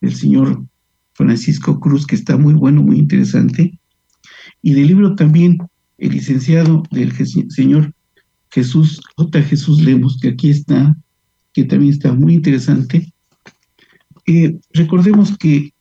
el 0.00 0.14
señor 0.14 0.64
Francisco 1.14 1.80
Cruz, 1.80 2.06
que 2.06 2.16
está 2.16 2.36
muy 2.36 2.52
bueno, 2.52 2.82
muy 2.82 2.98
interesante, 2.98 3.78
y 4.60 4.74
del 4.74 4.88
libro 4.88 5.14
también 5.14 5.58
el 6.02 6.10
licenciado 6.10 6.82
del 6.90 7.12
señor 7.50 7.94
Jesús, 8.50 9.00
J. 9.16 9.42
Jesús 9.42 9.80
Lemos, 9.80 10.18
que 10.20 10.30
aquí 10.30 10.50
está, 10.50 10.96
que 11.52 11.62
también 11.64 11.92
está 11.92 12.12
muy 12.12 12.34
interesante. 12.34 13.12
Eh, 14.26 14.58
recordemos 14.72 15.38
que 15.38 15.72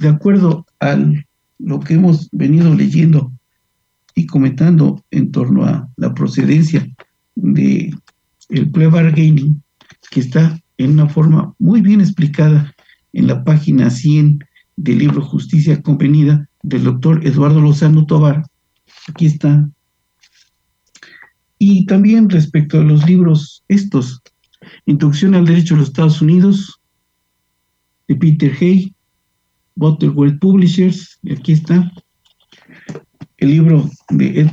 de 0.00 0.08
acuerdo 0.08 0.66
a 0.80 0.98
lo 1.58 1.80
que 1.80 1.94
hemos 1.94 2.28
venido 2.32 2.74
leyendo 2.74 3.32
y 4.16 4.26
comentando 4.26 5.04
en 5.12 5.30
torno 5.30 5.64
a 5.64 5.88
la 5.96 6.12
procedencia 6.12 6.84
de 7.36 7.94
el 8.48 8.70
plea 8.72 8.88
bargaining, 8.88 9.62
que 10.10 10.20
está 10.20 10.60
en 10.76 10.92
una 10.92 11.08
forma 11.08 11.54
muy 11.60 11.82
bien 11.82 12.00
explicada 12.00 12.74
en 13.12 13.28
la 13.28 13.44
página 13.44 13.90
100 13.90 14.40
del 14.76 14.98
libro 14.98 15.22
Justicia 15.22 15.80
Convenida 15.82 16.48
del 16.64 16.82
doctor 16.82 17.24
Eduardo 17.24 17.60
Lozano 17.60 18.06
Tobar. 18.06 18.42
Aquí 19.08 19.26
está. 19.26 19.68
Y 21.58 21.86
también 21.86 22.28
respecto 22.28 22.80
a 22.80 22.84
los 22.84 23.06
libros 23.06 23.64
estos, 23.68 24.22
Introducción 24.86 25.34
al 25.34 25.46
Derecho 25.46 25.74
de 25.74 25.80
los 25.80 25.88
Estados 25.88 26.20
Unidos, 26.20 26.80
de 28.06 28.16
Peter 28.16 28.54
Hay, 28.60 28.94
Butterworth 29.74 30.38
Publishers, 30.40 31.18
y 31.22 31.32
aquí 31.32 31.52
está 31.52 31.92
el 33.38 33.50
libro 33.50 33.88
de 34.10 34.50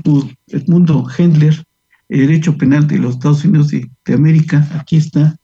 Edmundo 0.47 1.07
Hendler, 1.17 1.65
El 2.09 2.27
Derecho 2.27 2.57
Penal 2.57 2.87
de 2.87 2.99
los 2.99 3.15
Estados 3.15 3.43
Unidos 3.43 3.69
de, 3.69 4.13
América, 4.13 4.67
aquí 4.73 4.97
está, 4.97 5.35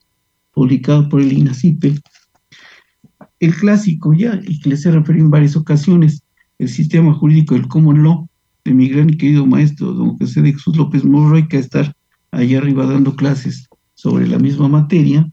publicado 0.52 1.10
por 1.10 1.22
el 1.22 1.34
INACIPE. 1.34 2.00
El 3.40 3.56
clásico 3.56 4.14
ya, 4.14 4.40
y 4.44 4.60
que 4.60 4.70
les 4.70 4.86
he 4.86 4.92
referido 4.92 5.26
en 5.26 5.32
varias 5.32 5.56
ocasiones, 5.56 6.24
el 6.60 6.70
sistema 6.70 7.14
jurídico 7.14 7.56
del 7.56 7.68
common 7.68 8.04
law, 8.04 8.30
de 8.64 8.74
mi 8.74 8.90
gran 8.90 9.10
querido 9.10 9.46
maestro, 9.46 9.94
don 9.94 10.18
José 10.18 10.42
de 10.42 10.54
Jesús 10.54 10.78
López 10.78 11.04
Morroy, 11.04 11.48
que 11.48 11.58
estar 11.58 11.94
allá 12.32 12.60
arriba 12.60 12.86
dando 12.86 13.16
clases 13.16 13.68
sobre 13.94 14.28
la 14.28 14.40
misma 14.40 14.68
materia. 14.68 15.30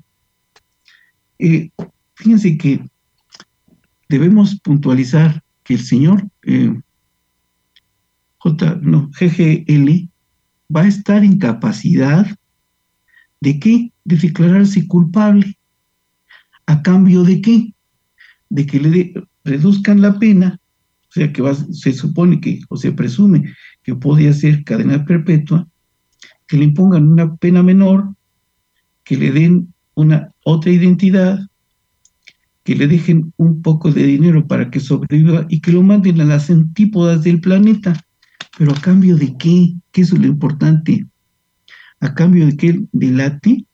Eh, 1.39 1.71
fíjense 2.15 2.59
que 2.59 2.85
debemos 4.09 4.59
puntualizar 4.61 5.43
que 5.63 5.75
el 5.75 5.81
señor 5.81 6.29
eh, 6.43 6.75
J, 8.39 8.79
no, 8.83 9.11
GGL 9.11 10.09
va 10.75 10.83
a 10.83 10.89
estar 10.89 11.25
en 11.25 11.39
capacidad 11.39 12.27
de 13.41 13.59
qué? 13.61 13.93
De 14.05 14.17
declararse 14.17 14.87
culpable. 14.87 15.59
¿A 16.67 16.83
cambio 16.83 17.23
de 17.23 17.41
qué? 17.41 17.75
De 18.51 18.67
que 18.67 18.81
le 18.81 19.15
reduzcan 19.45 20.03
la 20.03 20.19
pena, 20.19 20.61
sea 21.19 21.33
que 21.33 21.43
se 21.73 21.93
supone 21.93 22.41
que, 22.41 22.61
o 22.69 22.77
se 22.77 22.93
presume 22.93 23.53
que 23.83 23.95
podría 23.95 24.33
ser 24.33 24.65
cadena 24.65 25.05
perpetua, 25.05 25.67
que 26.47 26.57
le 26.57 26.65
impongan 26.65 27.09
una 27.09 27.37
pena 27.37 27.63
menor, 27.63 28.15
que 29.05 29.17
le 29.17 29.31
den 29.33 29.75
una 29.95 30.31
otra 30.45 30.71
identidad, 30.71 31.41
que 32.65 32.77
le 32.77 32.87
dejen 32.87 33.33
un 33.37 33.63
poco 33.63 33.91
de 33.91 34.05
dinero 34.05 34.47
para 34.47 34.71
que 34.71 34.81
sobreviva 34.81 35.47
y 35.49 35.61
que 35.61 35.73
lo 35.73 35.83
manden 35.83 36.21
a 36.21 36.25
las 36.25 36.51
antípodas 36.51 37.23
del 37.25 37.41
planeta. 37.41 37.99
Pero 38.59 38.73
a 38.73 38.81
cambio 38.81 39.17
de 39.17 39.37
qué? 39.39 39.75
¿Qué 39.91 40.03
es 40.03 40.13
lo 40.13 40.27
importante? 40.27 41.07
A 42.01 42.15
cambio 42.15 42.47
de 42.47 42.57
que 42.57 42.69
él 42.69 42.89
delate 42.93 43.65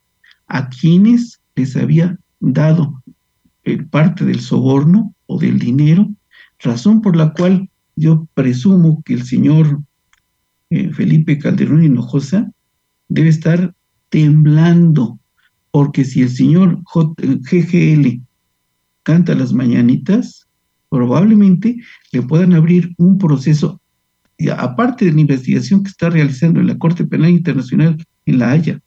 a 0.47 0.69
quienes 0.69 1.41
les 1.57 1.77
había 1.77 2.19
dado 2.41 3.03
eh, 3.65 3.83
parte 3.83 4.25
del 4.25 4.41
soborno 4.41 5.15
o 5.27 5.39
del 5.39 5.59
dinero, 5.59 6.09
razón 6.65 7.01
por 7.01 7.17
la 7.17 7.33
cual 7.33 7.71
yo 7.95 8.27
presumo 8.35 9.03
que 9.05 9.15
el 9.15 9.23
señor 9.25 9.81
eh, 10.71 10.93
Felipe 10.93 11.39
Calderón 11.39 11.85
Hinojosa 11.85 12.51
debe 13.09 13.29
estar 13.29 13.75
temblando, 14.09 15.21
porque 15.71 16.05
si 16.05 16.23
el 16.23 16.31
señor 16.31 16.83
GGL 16.93 18.21
canta 19.03 19.35
las 19.35 19.53
mañanitas, 19.53 20.49
probablemente 20.89 21.77
le 22.13 22.23
puedan 22.23 22.55
abrir 22.55 22.95
un 22.97 23.19
proceso, 23.19 23.81
aparte 24.57 25.05
de 25.05 25.13
la 25.13 25.21
investigación 25.21 25.83
que 25.83 25.91
está 25.91 26.11
realizando 26.11 26.61
en 26.61 26.69
la 26.69 26.79
Corte 26.79 27.05
Penal 27.05 27.31
Internacional 27.31 28.05
en 28.27 28.39
La 28.39 28.53
Haya, 28.53 28.81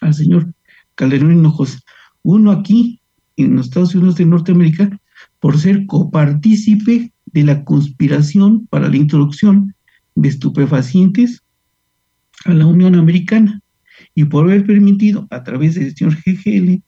al 0.00 0.14
señor 0.14 0.52
Calderón 0.94 1.32
Hinojosa. 1.32 1.78
Uno 2.22 2.50
aquí, 2.50 3.00
en 3.36 3.56
los 3.56 3.66
Estados 3.66 3.94
Unidos 3.94 4.16
de 4.16 4.26
Norteamérica, 4.26 4.98
por 5.42 5.58
ser 5.58 5.86
copartícipe 5.86 7.12
de 7.26 7.42
la 7.42 7.64
conspiración 7.64 8.68
para 8.68 8.88
la 8.88 8.96
introducción 8.96 9.74
de 10.14 10.28
estupefacientes 10.28 11.42
a 12.44 12.54
la 12.54 12.64
Unión 12.64 12.94
Americana 12.94 13.60
y 14.14 14.26
por 14.26 14.44
haber 14.44 14.64
permitido 14.64 15.26
a 15.30 15.42
través 15.42 15.74
del 15.74 15.96
señor 15.96 16.14
GGL 16.14 16.80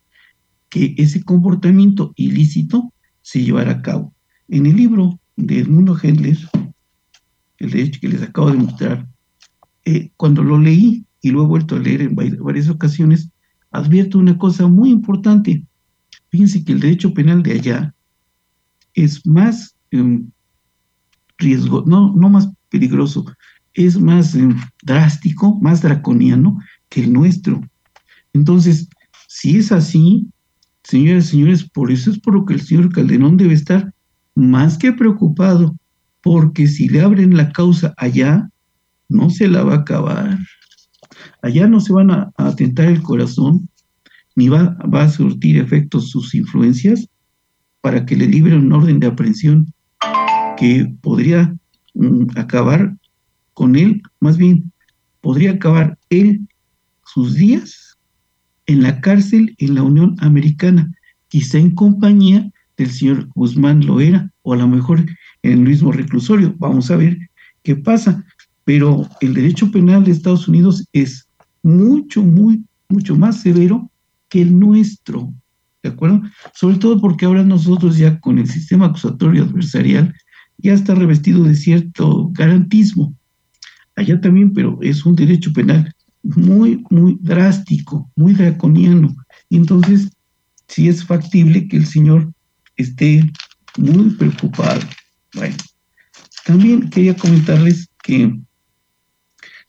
que 0.69 0.95
ese 0.97 1.25
comportamiento 1.25 2.13
ilícito 2.15 2.93
se 3.23 3.43
llevara 3.43 3.73
a 3.73 3.83
cabo. 3.83 4.15
En 4.47 4.67
el 4.67 4.77
libro 4.77 5.19
de 5.35 5.59
Edmundo 5.59 5.99
Hendler, 6.01 6.39
el 7.59 7.71
de 7.73 7.83
hecho 7.83 8.01
que 8.01 8.09
les 8.09 8.23
acabo 8.23 8.53
de 8.53 8.59
mostrar, 8.59 9.09
eh, 9.85 10.13
cuando 10.17 10.45
lo 10.45 10.61
leí 10.61 11.05
y 11.21 11.33
lo 11.33 11.43
he 11.43 11.47
vuelto 11.47 11.75
a 11.75 11.81
leer 11.81 12.03
en 12.03 12.15
varias 12.15 12.69
ocasiones, 12.69 13.31
advierto 13.73 14.17
una 14.17 14.39
cosa 14.39 14.69
muy 14.69 14.91
importante. 14.91 15.67
Fíjense 16.29 16.65
que 16.65 16.71
el 16.71 16.79
derecho 16.79 17.13
penal 17.13 17.43
de 17.43 17.53
allá 17.55 17.94
es 18.95 19.27
más 19.27 19.75
em, 19.91 20.31
riesgo, 21.39 21.85
no, 21.87 22.15
no 22.15 22.29
más 22.29 22.49
peligroso, 22.71 23.25
es 23.75 23.99
más 23.99 24.35
em, 24.35 24.57
drástico, 24.83 25.59
más 25.61 25.83
draconiano 25.83 26.59
que 26.89 27.03
el 27.03 27.13
nuestro. 27.13 27.61
Entonces, 28.33 28.89
si 29.29 29.59
es 29.59 29.73
así, 29.73 30.29
señoras 30.85 31.27
y 31.27 31.31
señores, 31.31 31.69
por 31.69 31.91
eso 31.91 32.11
es 32.11 32.19
por 32.19 32.35
lo 32.35 32.45
que 32.45 32.55
el 32.55 32.61
señor 32.61 32.93
Calderón 32.93 33.37
debe 33.37 33.55
estar 33.55 33.93
más 34.35 34.79
que 34.79 34.93
preocupado, 34.93 35.77
porque 36.23 36.67
si 36.67 36.89
le 36.89 37.01
abren 37.01 37.37
la 37.37 37.53
causa 37.53 37.95
allá, 37.97 38.49
no 39.09 39.31
se 39.31 39.49
la 39.49 39.63
va 39.65 39.75
a 39.75 39.79
acabar. 39.79 40.39
Allá 41.43 41.69
no 41.69 41.81
se 41.81 41.93
van 41.93 42.11
a, 42.11 42.31
atentar 42.37 42.87
el 42.87 43.03
corazón, 43.03 43.69
ni 44.35 44.49
va, 44.49 44.77
va, 44.93 45.05
a 45.05 45.09
surtir 45.09 45.59
efectos 45.59 46.11
sus 46.11 46.35
influencias 46.35 47.07
para 47.85 48.07
que 48.07 48.17
le 48.17 48.27
libren 48.27 48.65
un 48.65 48.73
orden 48.73 48.99
de 48.99 49.09
aprehensión 49.09 49.71
que 50.57 50.91
podría 51.03 51.55
mm, 51.93 52.31
acabar 52.35 52.97
con 53.53 53.77
él, 53.77 54.01
más 54.21 54.39
bien 54.39 54.73
podría 55.21 55.51
acabar 55.51 55.99
él 56.09 56.49
sus 57.05 57.35
días 57.35 57.99
en 58.65 58.83
la 58.83 59.03
cárcel 59.03 59.55
en 59.59 59.75
la 59.75 59.83
Unión 59.83 60.17
Americana, 60.21 60.91
quizá 61.29 61.59
en 61.59 61.75
compañía 61.75 62.51
del 62.79 62.91
señor 62.91 63.29
Guzmán 63.35 63.85
Loera, 63.85 64.31
o 64.41 64.55
a 64.55 64.57
lo 64.57 64.67
mejor 64.67 65.01
en 65.43 65.53
el 65.53 65.61
mismo 65.61 65.93
reclusorio. 65.93 66.55
Vamos 66.57 66.91
a 66.91 66.97
ver 66.97 67.19
qué 67.63 67.77
pasa. 67.77 68.25
Pero 68.65 69.07
el 69.21 69.35
derecho 69.35 69.71
penal 69.71 70.05
de 70.05 70.13
Estados 70.13 70.49
Unidos 70.49 70.89
es 70.95 71.29
mucho, 71.63 72.23
muy, 72.23 72.65
mucho 72.89 73.15
más 73.15 73.43
severo 73.43 73.91
que 74.31 74.41
el 74.41 74.59
nuestro. 74.59 75.35
¿De 75.85 75.91
acuerdo? 75.91 76.23
Sobre 76.55 76.79
todo 76.79 76.99
porque 76.99 77.27
ahora 77.27 77.45
nosotros 77.45 77.99
ya 77.99 78.19
con 78.19 78.39
el 78.39 78.49
sistema 78.49 78.87
acusatorio 78.87 79.45
adversarial 79.45 80.15
ya 80.57 80.73
está 80.73 80.95
revestido 80.95 81.45
de 81.45 81.55
cierto 81.55 82.31
garantismo. 82.33 83.15
Allá 83.95 84.19
también, 84.19 84.55
pero 84.55 84.79
es 84.81 85.05
un 85.05 85.15
derecho 85.15 85.53
penal 85.53 85.95
muy, 86.23 86.83
muy 86.89 87.19
drástico, 87.21 88.11
muy 88.17 88.33
draconiano. 88.33 89.15
Entonces, 89.51 90.09
sí 90.69 90.89
es 90.89 91.05
factible 91.05 91.69
que 91.69 91.77
el 91.77 91.85
señor 91.85 92.33
esté 92.77 93.31
muy 93.77 94.09
preocupado. 94.15 94.81
Bueno, 95.35 95.57
también 96.47 96.89
quería 96.89 97.15
comentarles 97.15 97.91
que 98.03 98.35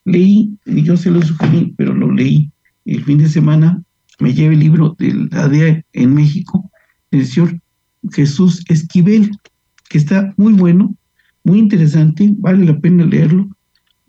leí, 0.05 0.57
yo 0.65 0.95
se 0.95 1.11
lo 1.11 1.21
sugerí, 1.21 1.73
pero 1.75 1.93
lo 1.93 2.09
leí 2.09 2.51
el 2.85 3.03
fin 3.03 3.17
de 3.17 3.27
semana, 3.27 3.83
me 4.19 4.33
llevé 4.33 4.53
el 4.55 4.61
libro 4.61 4.95
de 4.97 5.13
la 5.31 5.47
DEA 5.47 5.83
en 5.93 6.13
México, 6.13 6.71
del 7.11 7.25
señor 7.25 7.59
Jesús 8.11 8.63
Esquivel, 8.69 9.31
que 9.89 9.97
está 9.97 10.33
muy 10.37 10.53
bueno, 10.53 10.95
muy 11.43 11.59
interesante, 11.59 12.33
vale 12.37 12.65
la 12.65 12.79
pena 12.79 13.05
leerlo. 13.05 13.47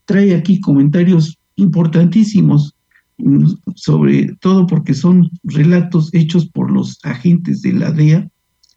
Trae 0.05 0.35
aquí 0.35 0.61
comentarios 0.61 1.39
importantísimos, 1.57 2.75
mm, 3.19 3.47
sobre 3.75 4.35
todo 4.41 4.67
porque 4.67 4.95
son 4.95 5.31
relatos 5.43 6.13
hechos 6.15 6.47
por 6.47 6.71
los 6.71 6.99
agentes 7.03 7.63
de 7.63 7.73
la 7.73 7.91
DEA 7.91 8.29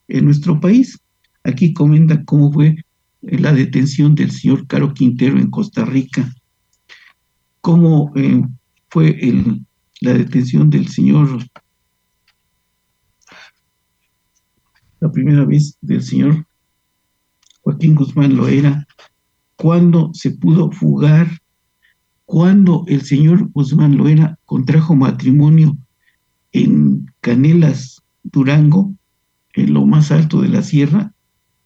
en 0.07 0.25
nuestro 0.25 0.59
país. 0.59 0.99
Aquí 1.43 1.73
comenta 1.73 2.23
cómo 2.25 2.51
fue 2.51 2.75
la 3.21 3.53
detención 3.53 4.15
del 4.15 4.31
señor 4.31 4.65
Caro 4.67 4.93
Quintero 4.93 5.37
en 5.37 5.49
Costa 5.49 5.85
Rica, 5.85 6.33
cómo 7.61 8.11
eh, 8.15 8.41
fue 8.89 9.17
el, 9.21 9.65
la 10.01 10.13
detención 10.13 10.69
del 10.69 10.87
señor, 10.87 11.43
la 14.99 15.11
primera 15.11 15.45
vez 15.45 15.77
del 15.81 16.01
señor 16.01 16.45
Joaquín 17.61 17.95
Guzmán 17.95 18.35
Loera, 18.35 18.87
cuando 19.55 20.11
se 20.13 20.31
pudo 20.31 20.71
fugar, 20.71 21.27
cuando 22.25 22.85
el 22.87 23.01
señor 23.01 23.49
Guzmán 23.51 23.97
Loera 23.97 24.37
contrajo 24.45 24.95
matrimonio 24.95 25.77
en 26.51 27.05
Canelas, 27.19 28.01
Durango, 28.23 28.93
en 29.53 29.73
lo 29.73 29.85
más 29.85 30.11
alto 30.11 30.41
de 30.41 30.49
la 30.49 30.63
sierra, 30.63 31.13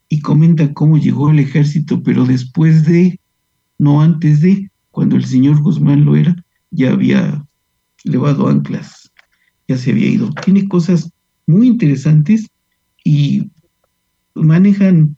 y 0.10 0.22
comenta 0.22 0.74
cómo 0.74 0.98
llegó 0.98 1.30
el 1.30 1.40
ejército, 1.40 2.02
pero 2.02 2.26
después 2.26 2.86
de, 2.86 3.20
no 3.78 4.02
antes 4.02 4.42
de, 4.42 4.72
cuando 4.92 5.16
el 5.16 5.26
señor 5.26 5.62
Guzmán 5.62 6.06
lo 6.06 6.16
era, 6.16 6.36
ya 6.72 6.92
había 6.92 7.46
levado 8.04 8.48
anclas, 8.48 9.12
ya 9.68 9.78
se 9.78 9.92
había 9.92 10.10
ido. 10.10 10.30
Tiene 10.44 10.68
cosas 10.68 11.12
muy 11.48 11.68
interesantes 11.68 12.50
y 13.04 13.52
manejan 14.36 15.18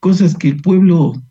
cosas 0.00 0.36
que 0.36 0.48
el 0.48 0.60
pueblo, 0.60 1.22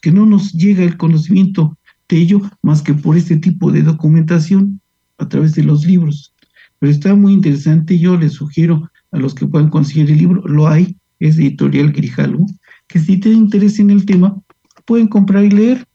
que 0.00 0.10
no 0.10 0.26
nos 0.26 0.52
llega 0.52 0.84
el 0.84 0.96
conocimiento 0.96 1.76
de 2.08 2.18
ello 2.18 2.40
más 2.62 2.82
que 2.82 2.94
por 2.94 3.16
este 3.16 3.36
tipo 3.36 3.70
de 3.70 3.82
documentación 3.82 4.80
a 5.18 5.28
través 5.28 5.54
de 5.54 5.64
los 5.64 5.84
libros. 5.84 6.34
Pero 6.78 6.92
está 6.92 7.14
muy 7.14 7.32
interesante, 7.32 7.98
yo 7.98 8.16
les 8.16 8.32
sugiero 8.32 8.90
a 9.10 9.18
los 9.18 9.34
que 9.34 9.46
puedan 9.46 9.70
conseguir 9.70 10.10
el 10.10 10.18
libro, 10.18 10.42
lo 10.46 10.68
hay, 10.68 10.96
es 11.20 11.38
editorial 11.38 11.92
Grijalvo, 11.92 12.46
que 12.88 12.98
si 12.98 13.18
tienen 13.18 13.44
interés 13.44 13.78
en 13.78 13.90
el 13.90 14.04
tema, 14.04 14.36
pueden 14.84 15.08
comprar 15.08 15.44
y 15.44 15.50
leer. 15.50 15.86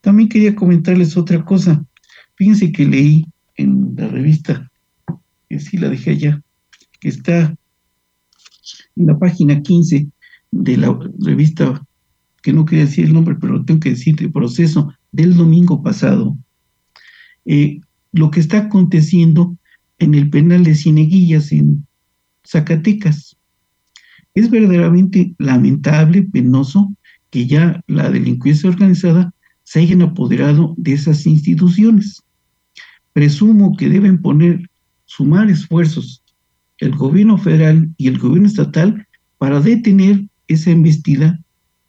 También 0.00 0.28
quería 0.28 0.54
comentarles 0.54 1.16
otra 1.16 1.44
cosa. 1.44 1.84
Fíjense 2.36 2.72
que 2.72 2.84
leí 2.84 3.26
en 3.56 3.94
la 3.96 4.08
revista, 4.08 4.70
que 5.48 5.60
sí 5.60 5.76
la 5.76 5.88
dejé 5.88 6.10
allá, 6.10 6.42
que 7.00 7.08
está 7.08 7.56
en 8.96 9.06
la 9.06 9.18
página 9.18 9.62
15 9.62 10.08
de 10.50 10.76
la 10.76 10.98
revista, 11.20 11.84
que 12.42 12.52
no 12.52 12.64
quería 12.64 12.84
decir 12.84 13.06
el 13.06 13.14
nombre, 13.14 13.36
pero 13.40 13.64
tengo 13.64 13.80
que 13.80 13.90
decir 13.90 14.16
el 14.20 14.32
proceso 14.32 14.92
del 15.12 15.36
domingo 15.36 15.82
pasado, 15.82 16.36
eh, 17.44 17.80
lo 18.12 18.30
que 18.30 18.40
está 18.40 18.58
aconteciendo 18.58 19.56
en 19.98 20.14
el 20.14 20.30
penal 20.30 20.64
de 20.64 20.74
Cieneguillas 20.74 21.52
en 21.52 21.86
Zacatecas. 22.46 23.36
Es 24.34 24.50
verdaderamente 24.50 25.34
lamentable, 25.38 26.22
penoso, 26.22 26.92
que 27.30 27.46
ya 27.46 27.82
la 27.86 28.10
delincuencia 28.10 28.70
organizada 28.70 29.32
se 29.62 29.80
hayan 29.80 30.02
apoderado 30.02 30.74
de 30.76 30.92
esas 30.92 31.26
instituciones. 31.26 32.22
Presumo 33.14 33.76
que 33.76 33.88
deben 33.88 34.20
poner, 34.20 34.68
sumar 35.06 35.48
esfuerzos 35.48 36.24
el 36.78 36.96
gobierno 36.96 37.38
federal 37.38 37.88
y 37.96 38.08
el 38.08 38.18
gobierno 38.18 38.48
estatal 38.48 39.06
para 39.38 39.60
detener 39.60 40.26
esa 40.48 40.70
embestida 40.70 41.40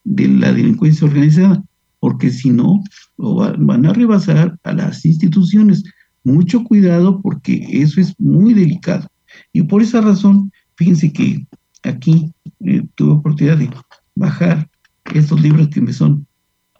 de 0.04 0.28
la 0.28 0.54
delincuencia 0.54 1.08
organizada, 1.08 1.64
porque 2.00 2.30
si 2.30 2.52
no, 2.52 2.84
lo 3.18 3.36
van 3.36 3.86
a 3.86 3.94
rebasar 3.94 4.58
a 4.64 4.74
las 4.74 5.04
instituciones. 5.06 5.84
Mucho 6.24 6.64
cuidado 6.64 7.22
porque 7.22 7.68
eso 7.72 8.00
es 8.00 8.14
muy 8.20 8.54
delicado. 8.54 9.08
Y 9.52 9.64
por 9.64 9.82
esa 9.82 10.02
razón, 10.02 10.52
fíjense 10.76 11.12
que 11.12 11.48
aquí 11.84 12.32
eh, 12.62 12.88
tuve 12.96 13.14
oportunidad 13.14 13.58
de 13.58 13.70
bajar 14.16 14.70
estos 15.14 15.42
libros 15.42 15.70
que 15.70 15.82
me 15.82 15.92
son, 15.92 16.28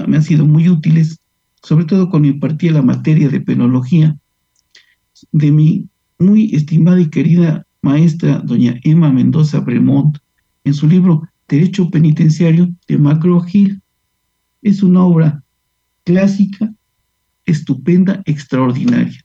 me 0.08 0.18
han 0.18 0.24
sido 0.24 0.46
muy 0.46 0.70
útiles, 0.70 1.20
sobre 1.64 1.86
todo 1.86 2.10
cuando 2.10 2.28
impartía 2.28 2.72
la 2.72 2.82
materia 2.82 3.28
de 3.30 3.42
penología 3.42 4.16
de 5.32 5.52
mi 5.52 5.90
muy 6.20 6.54
estimada 6.56 7.00
y 7.00 7.10
querida 7.10 7.66
maestra, 7.82 8.40
doña 8.40 8.80
Emma 8.84 9.12
Mendoza 9.12 9.60
Bremont, 9.60 10.18
en 10.64 10.74
su 10.74 10.88
libro 10.88 11.28
Derecho 11.48 11.90
Penitenciario 11.90 12.70
de 12.88 12.98
Macro 12.98 13.40
Gil. 13.42 13.82
Es 14.62 14.82
una 14.82 15.04
obra 15.04 15.44
clásica, 16.04 16.74
estupenda, 17.46 18.22
extraordinaria. 18.26 19.24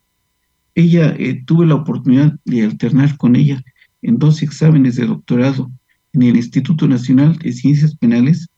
Ella, 0.75 1.15
eh, 1.19 1.43
tuve 1.47 1.67
la 1.67 1.77
oportunidad 1.77 2.39
de 2.45 2.65
alternar 2.65 3.17
con 3.17 3.37
ella 3.37 3.63
en 4.03 4.19
dos 4.19 4.43
exámenes 4.43 4.97
de 4.97 5.07
doctorado 5.07 5.71
en 6.13 6.23
el 6.23 6.37
Instituto 6.37 6.87
Nacional 6.89 7.37
de 7.39 7.53
Ciencias 7.53 7.95
Penales 7.97 8.49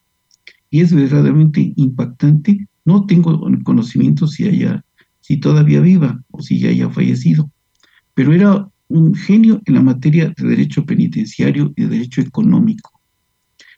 y 0.71 0.81
es 0.81 0.93
verdaderamente 0.93 1.73
impactante. 1.77 2.67
No 2.85 3.07
tengo 3.07 3.49
conocimiento 3.63 4.27
si 4.27 4.49
haya 4.49 4.85
si 5.23 5.39
todavía 5.39 5.81
viva 5.81 6.23
o 6.31 6.43
si 6.43 6.59
ya 6.59 6.69
haya 6.69 6.91
fallecido, 6.91 7.51
pero 8.13 8.35
era 8.35 8.69
un 8.89 9.15
genio 9.15 9.63
en 9.65 9.75
la 9.75 9.83
materia 9.83 10.35
de 10.37 10.47
derecho 10.47 10.85
penitenciario 10.85 11.73
y 11.77 11.83
de 11.85 11.89
derecho 11.89 12.21
económico. 12.21 13.01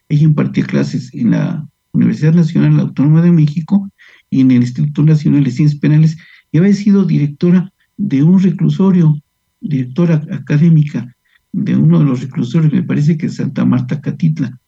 Ella 0.08 0.24
impartía 0.24 0.66
clases 0.66 1.14
en 1.14 1.30
la 1.30 1.68
Universidad 1.92 2.34
Nacional 2.34 2.80
Autónoma 2.80 3.22
de 3.22 3.30
México 3.30 3.88
y 4.28 4.40
en 4.40 4.50
el 4.50 4.62
Instituto 4.62 5.04
Nacional 5.04 5.44
de 5.44 5.52
Ciencias 5.52 5.80
Penales 5.80 6.16
y 6.50 6.58
había 6.58 6.72
sido 6.72 7.04
directora 7.04 7.72
de 7.96 8.24
un 8.24 8.42
reclusorio, 8.42 9.16
directora 9.60 10.22
académica 10.32 11.14
de 11.52 11.76
uno 11.76 12.00
de 12.00 12.06
los 12.06 12.20
reclusorios, 12.20 12.72
me 12.72 12.82
parece 12.82 13.16
que 13.16 13.26
es 13.26 13.36
Santa 13.36 13.64
Marta 13.64 14.00
Catitla, 14.00 14.58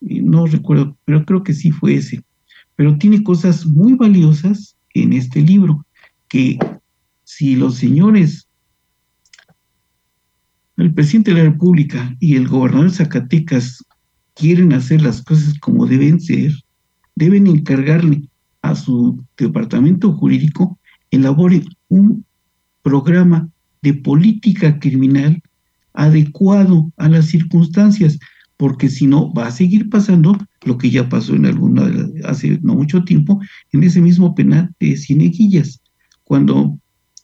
no 0.00 0.46
recuerdo, 0.46 0.96
pero 1.04 1.24
creo 1.24 1.42
que 1.42 1.52
sí 1.52 1.72
fue 1.72 1.94
ese. 1.94 2.22
Pero 2.76 2.96
tiene 2.98 3.24
cosas 3.24 3.66
muy 3.66 3.94
valiosas 3.94 4.76
en 4.94 5.12
este 5.12 5.42
libro, 5.42 5.84
que 6.28 6.58
si 7.24 7.56
los 7.56 7.76
señores, 7.76 8.48
el 10.76 10.94
presidente 10.94 11.32
de 11.32 11.38
la 11.38 11.50
República 11.50 12.16
y 12.20 12.36
el 12.36 12.48
gobernador 12.48 12.90
de 12.90 12.96
Zacatecas 12.96 13.84
quieren 14.34 14.72
hacer 14.72 15.02
las 15.02 15.22
cosas 15.22 15.58
como 15.58 15.86
deben 15.86 16.20
ser, 16.20 16.52
deben 17.16 17.46
encargarle 17.46 18.28
a 18.62 18.74
su 18.74 19.24
departamento 19.36 20.12
jurídico 20.12 20.78
elabore 21.10 21.64
un 21.88 22.24
programa 22.82 23.48
de 23.82 23.94
política 23.94 24.78
criminal 24.78 25.42
adecuado 25.94 26.92
a 26.96 27.08
las 27.08 27.26
circunstancias, 27.26 28.18
porque 28.56 28.88
si 28.88 29.06
no 29.06 29.32
va 29.32 29.48
a 29.48 29.50
seguir 29.52 29.88
pasando 29.88 30.36
lo 30.64 30.78
que 30.78 30.90
ya 30.90 31.08
pasó 31.08 31.34
en 31.34 31.46
alguna 31.46 31.90
hace 32.24 32.58
no 32.62 32.74
mucho 32.74 33.04
tiempo 33.04 33.40
en 33.72 33.82
ese 33.82 34.00
mismo 34.00 34.34
penal 34.34 34.70
de 34.78 34.96
Cineguillas, 34.96 35.80
cuando 36.28 36.78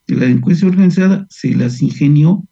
la 0.07 0.21
delincuencia 0.21 0.67
organizada 0.67 1.27
se 1.29 1.55
las 1.55 1.83
ingenió 1.83 2.43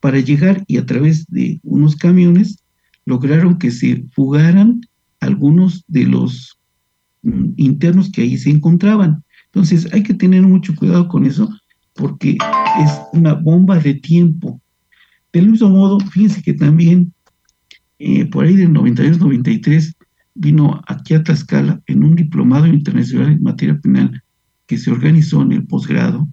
para 0.00 0.18
llegar 0.18 0.64
y 0.66 0.78
a 0.78 0.84
través 0.84 1.24
de 1.28 1.60
unos 1.62 1.94
camiones 1.94 2.64
lograron 3.06 3.58
que 3.58 3.70
se 3.70 4.04
fugaran 4.12 4.80
algunos 5.20 5.84
de 5.86 6.06
los 6.06 6.58
mm, 7.22 7.52
internos 7.58 8.10
que 8.10 8.22
ahí 8.22 8.36
se 8.36 8.50
encontraban. 8.50 9.22
Entonces 9.46 9.86
hay 9.92 10.02
que 10.02 10.14
tener 10.14 10.42
mucho 10.42 10.74
cuidado 10.74 11.06
con 11.06 11.26
eso 11.26 11.48
porque 11.94 12.30
es 12.30 13.00
una 13.12 13.34
bomba 13.34 13.78
de 13.78 13.94
tiempo. 13.94 14.60
Del 15.32 15.48
mismo 15.48 15.70
modo, 15.70 16.00
fíjense 16.00 16.42
que 16.42 16.54
también 16.54 17.14
eh, 18.00 18.26
por 18.26 18.46
ahí 18.46 18.56
del 18.56 18.70
92-93 18.70 19.94
vino 20.34 20.82
aquí 20.88 21.14
a 21.14 21.22
Tlaxcala 21.22 21.80
en 21.86 22.02
un 22.02 22.16
diplomado 22.16 22.66
internacional 22.66 23.30
en 23.30 23.42
materia 23.44 23.78
penal 23.78 24.20
que 24.70 24.78
se 24.78 24.92
organizó 24.92 25.42
en 25.42 25.50
el 25.50 25.66
posgrado. 25.66 26.28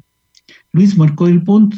Luis 0.72 0.96
Marcó 0.96 1.26
del 1.26 1.42
Pont, 1.42 1.74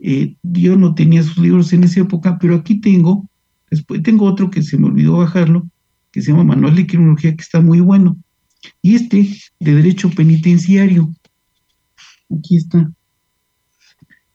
eh, 0.00 0.36
yo 0.42 0.76
no 0.76 0.94
tenía 0.94 1.22
sus 1.22 1.38
libros 1.38 1.72
en 1.72 1.84
esa 1.84 2.00
época, 2.00 2.38
pero 2.38 2.56
aquí 2.56 2.78
tengo, 2.78 3.26
después 3.70 4.02
tengo 4.02 4.26
otro 4.26 4.50
que 4.50 4.62
se 4.62 4.76
me 4.76 4.88
olvidó 4.88 5.16
bajarlo, 5.16 5.66
que 6.12 6.20
se 6.20 6.30
llama 6.30 6.44
Manual 6.44 6.76
de 6.76 6.86
Criminología, 6.86 7.34
que 7.34 7.40
está 7.40 7.62
muy 7.62 7.80
bueno. 7.80 8.18
Y 8.82 8.96
este 8.96 9.30
de 9.60 9.74
Derecho 9.74 10.10
Penitenciario, 10.10 11.10
aquí 12.30 12.58
está. 12.58 12.92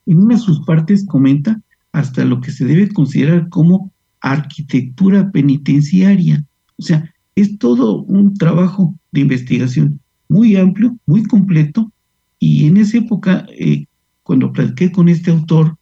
En 0.08 0.18
una 0.18 0.38
de 0.38 0.42
sus 0.42 0.62
partes 0.66 1.06
comenta 1.06 1.62
hasta 1.92 2.26
lo 2.26 2.42
que 2.42 2.50
se 2.50 2.66
debe 2.66 2.90
considerar 2.90 3.48
como 3.50 3.94
arquitectura 4.22 5.30
penitenciaria. 5.30 6.44
O 6.80 6.82
sea, 6.82 7.14
es 7.36 7.60
todo 7.60 8.02
un 8.06 8.34
trabajo 8.34 8.98
de 9.12 9.22
investigación 9.22 10.02
muy 10.30 10.56
amplio, 10.56 10.98
muy 11.06 11.24
completo, 11.24 11.92
y 12.40 12.66
en 12.68 12.78
esa 12.78 13.00
época, 13.00 13.46
eh, 13.50 13.86
cuando 14.24 14.54
platiqué 14.54 14.92
con 14.92 15.10
este 15.10 15.32
autor, 15.32 15.78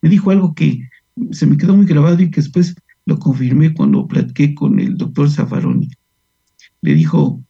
me 0.00 0.08
dijo 0.08 0.30
algo 0.30 0.54
que 0.54 0.88
se 1.32 1.46
me 1.46 1.56
quedó 1.56 1.76
muy 1.76 1.86
grabado 1.86 2.22
y 2.22 2.30
que 2.30 2.40
después 2.40 2.74
lo 3.04 3.18
confirmé 3.18 3.74
cuando 3.74 4.06
platiqué 4.06 4.54
con 4.54 4.78
el 4.78 4.96
doctor 4.96 5.28
Zaffaroni. 5.28 5.90
Le 6.82 6.94
dijo 6.94 7.42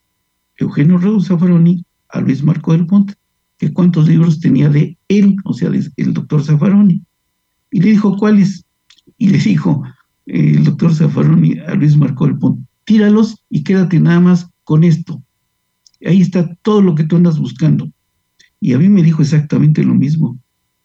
Eugenio 0.57 0.99
Raúl 0.99 1.25
Zaffaroni 1.25 1.85
a 2.09 2.21
Luis 2.21 2.43
Marco 2.43 2.73
del 2.73 2.87
Ponte 2.87 3.15
que 3.59 3.73
cuántos 3.73 4.09
libros 4.09 4.41
tenía 4.41 4.69
de 4.69 4.97
él, 5.09 5.37
o 5.45 5.53
sea, 5.53 5.71
del 5.71 6.15
doctor 6.15 6.43
Zaffaroni. 6.43 7.03
Y 7.71 7.81
le 7.81 7.91
dijo 7.91 8.17
cuáles. 8.17 8.65
Y 9.19 9.29
le 9.29 9.39
dijo 9.39 9.83
eh, 10.27 10.55
el 10.57 10.65
doctor 10.65 10.95
Zaffaroni 10.95 11.59
a 11.61 11.75
Luis 11.75 11.97
Marco 11.97 12.27
del 12.27 12.39
Ponte, 12.39 12.63
tíralos 12.85 13.37
y 13.51 13.63
quédate 13.63 14.01
nada 14.01 14.21
más 14.21 14.49
con 14.65 14.85
esto. 14.85 15.23
Ahí 16.05 16.21
está 16.21 16.55
todo 16.63 16.83
lo 16.83 16.95
que 16.95 17.05
tú 17.05 17.17
andas 17.17 17.39
buscando. 17.39 17.91
Y 18.61 18.75
a 18.75 18.79
mí 18.79 18.89
me 18.89 19.03
dijo 19.03 19.23
exactamente 19.23 19.83
lo 19.85 19.95
mismo. 19.95 20.39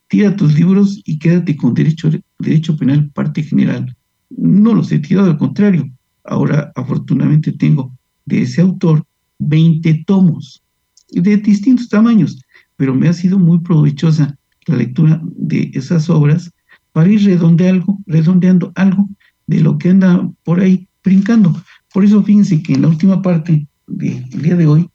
Tira 0.08 0.36
tus 0.36 0.53
libros 0.56 1.01
y 1.06 1.19
quédate 1.19 1.56
con 1.58 1.73
derecho, 1.73 2.77
penal 2.77 3.10
parte 3.12 3.43
general. 3.43 3.95
No 4.30 4.73
los 4.73 4.91
he 4.91 4.99
tirado, 4.99 5.30
al 5.30 5.38
contrario. 5.38 5.89
Ahora, 6.23 6.71
afortunadamente, 6.75 7.51
tengo 7.51 7.91
de 8.25 8.41
ese 8.41 8.62
autor 8.62 9.06
20 9.39 10.03
tomos 10.06 10.63
de 11.12 11.38
distintos 11.38 11.89
tamaños, 11.89 12.41
pero 12.75 12.93
me 12.93 13.08
ha 13.08 13.13
sido 13.13 13.39
muy 13.39 13.60
provechosa 13.60 14.38
la 14.65 14.75
lectura 14.75 15.21
de 15.23 15.71
esas 15.73 16.10
obras 16.10 16.51
para 16.91 17.10
ir 17.10 17.23
redondeando, 17.23 17.97
redondeando 18.06 18.71
algo 18.75 19.08
de 19.45 19.62
lo 19.62 19.77
que 19.77 19.89
anda 19.89 20.30
por 20.43 20.60
ahí 20.60 20.88
brincando. 21.03 21.56
Por 21.93 22.03
eso 22.03 22.23
fíjense 22.23 22.62
que 22.62 22.73
en 22.73 22.82
la 22.82 22.89
última 22.89 23.21
parte 23.21 23.67
del 23.88 24.30
día 24.30 24.56
de 24.56 24.67
hoy 24.67 24.89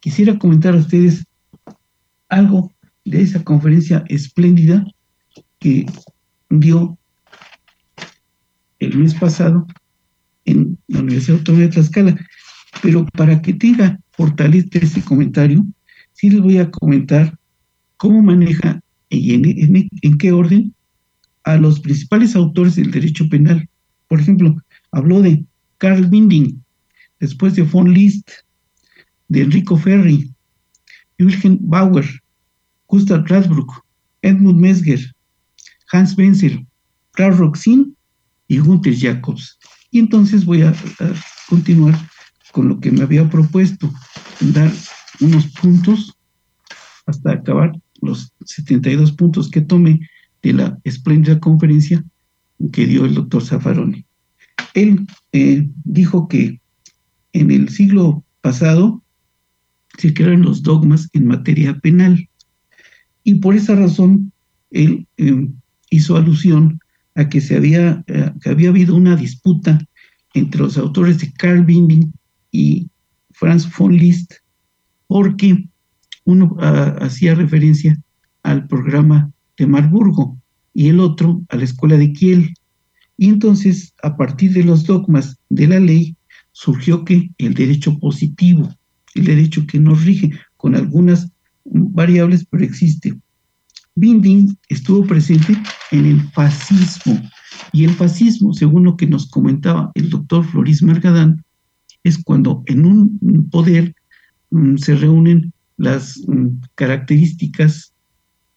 quisiera 0.00 0.38
comentar 0.38 0.74
a 0.74 0.78
ustedes 0.78 1.24
algo 2.28 2.72
de 3.04 3.22
esa 3.22 3.42
conferencia 3.42 4.04
espléndida 4.08 4.84
que 5.58 5.86
dio 6.50 6.98
el 8.78 8.96
mes 8.96 9.14
pasado 9.14 9.66
en 10.44 10.78
la 10.88 11.00
Universidad 11.00 11.38
Autónoma 11.38 11.64
de 11.64 11.70
Tlaxcala. 11.70 12.26
Pero 12.82 13.06
para 13.06 13.40
que 13.42 13.54
tenga 13.54 13.98
fortaleza 14.12 14.68
este 14.72 15.02
comentario, 15.02 15.66
sí 16.12 16.30
les 16.30 16.40
voy 16.40 16.58
a 16.58 16.70
comentar 16.70 17.36
cómo 17.96 18.22
maneja 18.22 18.80
y 19.08 19.34
en, 19.34 19.88
en 20.02 20.18
qué 20.18 20.32
orden 20.32 20.74
a 21.44 21.56
los 21.56 21.80
principales 21.80 22.36
autores 22.36 22.76
del 22.76 22.90
derecho 22.90 23.28
penal. 23.28 23.68
Por 24.06 24.20
ejemplo, 24.20 24.56
habló 24.92 25.22
de 25.22 25.44
Carl 25.78 26.06
Binding, 26.06 26.62
después 27.20 27.54
de 27.54 27.62
von 27.62 27.92
Liszt, 27.92 28.30
de 29.28 29.42
Enrico 29.42 29.76
Ferri, 29.76 30.30
Wilhelm 31.18 31.58
Bauer, 31.60 32.06
Gustav 32.86 33.24
Radbruch, 33.26 33.72
Edmund 34.22 34.58
Mesger, 34.58 35.00
Hans 35.92 36.16
Wenzel, 36.16 36.66
Karl 37.12 37.36
Roxin 37.36 37.96
y 38.48 38.58
Gunther 38.58 38.96
Jacobs. 38.96 39.58
Y 39.90 39.98
entonces 39.98 40.44
voy 40.44 40.62
a, 40.62 40.70
a, 40.70 40.74
continuar 41.48 41.98
con 42.52 42.68
lo 42.68 42.80
que 42.80 42.90
me 42.90 43.02
había 43.02 43.28
propuesto, 43.28 43.92
dar 44.40 44.70
unos 45.20 45.46
puntos 45.48 46.16
hasta 47.06 47.32
acabar 47.32 47.72
los 48.00 48.32
72 48.44 49.12
puntos 49.12 49.50
que 49.50 49.60
tomé 49.60 50.00
de 50.42 50.52
la 50.52 50.78
espléndida 50.84 51.40
conferencia 51.40 52.04
que 52.72 52.86
dio 52.86 53.04
el 53.04 53.14
doctor 53.14 53.44
Zaffaroni. 53.44 54.04
Él 54.74 55.06
eh, 55.32 55.68
dijo 55.84 56.28
que 56.28 56.60
en 57.32 57.50
el 57.50 57.68
siglo 57.68 58.24
pasado 58.40 59.02
se 59.98 60.14
crearon 60.14 60.42
los 60.42 60.62
dogmas 60.62 61.10
en 61.12 61.26
materia 61.26 61.78
penal 61.78 62.28
y 63.24 63.34
por 63.34 63.54
esa 63.54 63.74
razón 63.74 64.32
él 64.70 65.06
eh, 65.18 65.48
hizo 65.90 66.16
alusión 66.16 66.80
a 67.14 67.28
que 67.28 67.42
se 67.42 67.56
había, 67.56 68.02
eh, 68.06 68.32
había 68.46 68.70
habido 68.70 68.94
una 68.94 69.16
disputa 69.16 69.78
entre 70.32 70.60
los 70.62 70.78
autores 70.78 71.18
de 71.18 71.30
Carl 71.32 71.64
Binding 71.64 72.12
y 72.50 72.88
Franz 73.32 73.68
von 73.76 73.94
Liszt 73.94 74.34
porque 75.08 75.68
uno 76.24 76.56
ah, 76.60 76.96
hacía 77.00 77.34
referencia 77.34 77.98
al 78.42 78.66
programa 78.66 79.30
de 79.56 79.66
Marburgo 79.66 80.38
y 80.72 80.88
el 80.88 81.00
otro 81.00 81.42
a 81.48 81.56
la 81.56 81.64
escuela 81.64 81.96
de 81.96 82.12
Kiel. 82.12 82.54
Y 83.16 83.28
entonces, 83.30 83.94
a 84.02 84.16
partir 84.16 84.52
de 84.52 84.62
los 84.62 84.84
dogmas 84.84 85.38
de 85.48 85.66
la 85.66 85.80
ley, 85.80 86.16
surgió 86.52 87.04
que 87.04 87.30
el 87.38 87.54
derecho 87.54 87.98
positivo, 87.98 88.72
el 89.18 89.24
derecho 89.24 89.66
que 89.66 89.78
nos 89.78 90.04
rige 90.04 90.32
con 90.56 90.74
algunas 90.74 91.30
variables, 91.64 92.46
pero 92.50 92.64
existe. 92.64 93.14
Binding 93.94 94.56
estuvo 94.68 95.04
presente 95.04 95.56
en 95.90 96.06
el 96.06 96.20
fascismo, 96.30 97.20
y 97.72 97.84
el 97.84 97.90
fascismo, 97.90 98.52
según 98.52 98.84
lo 98.84 98.96
que 98.96 99.06
nos 99.06 99.28
comentaba 99.28 99.90
el 99.94 100.10
doctor 100.10 100.44
Floris 100.44 100.82
Margadán, 100.82 101.44
es 102.04 102.22
cuando 102.22 102.62
en 102.66 102.86
un 102.86 103.48
poder 103.50 103.94
mm, 104.50 104.76
se 104.76 104.94
reúnen 104.94 105.52
las 105.76 106.18
mm, 106.26 106.60
características 106.74 107.92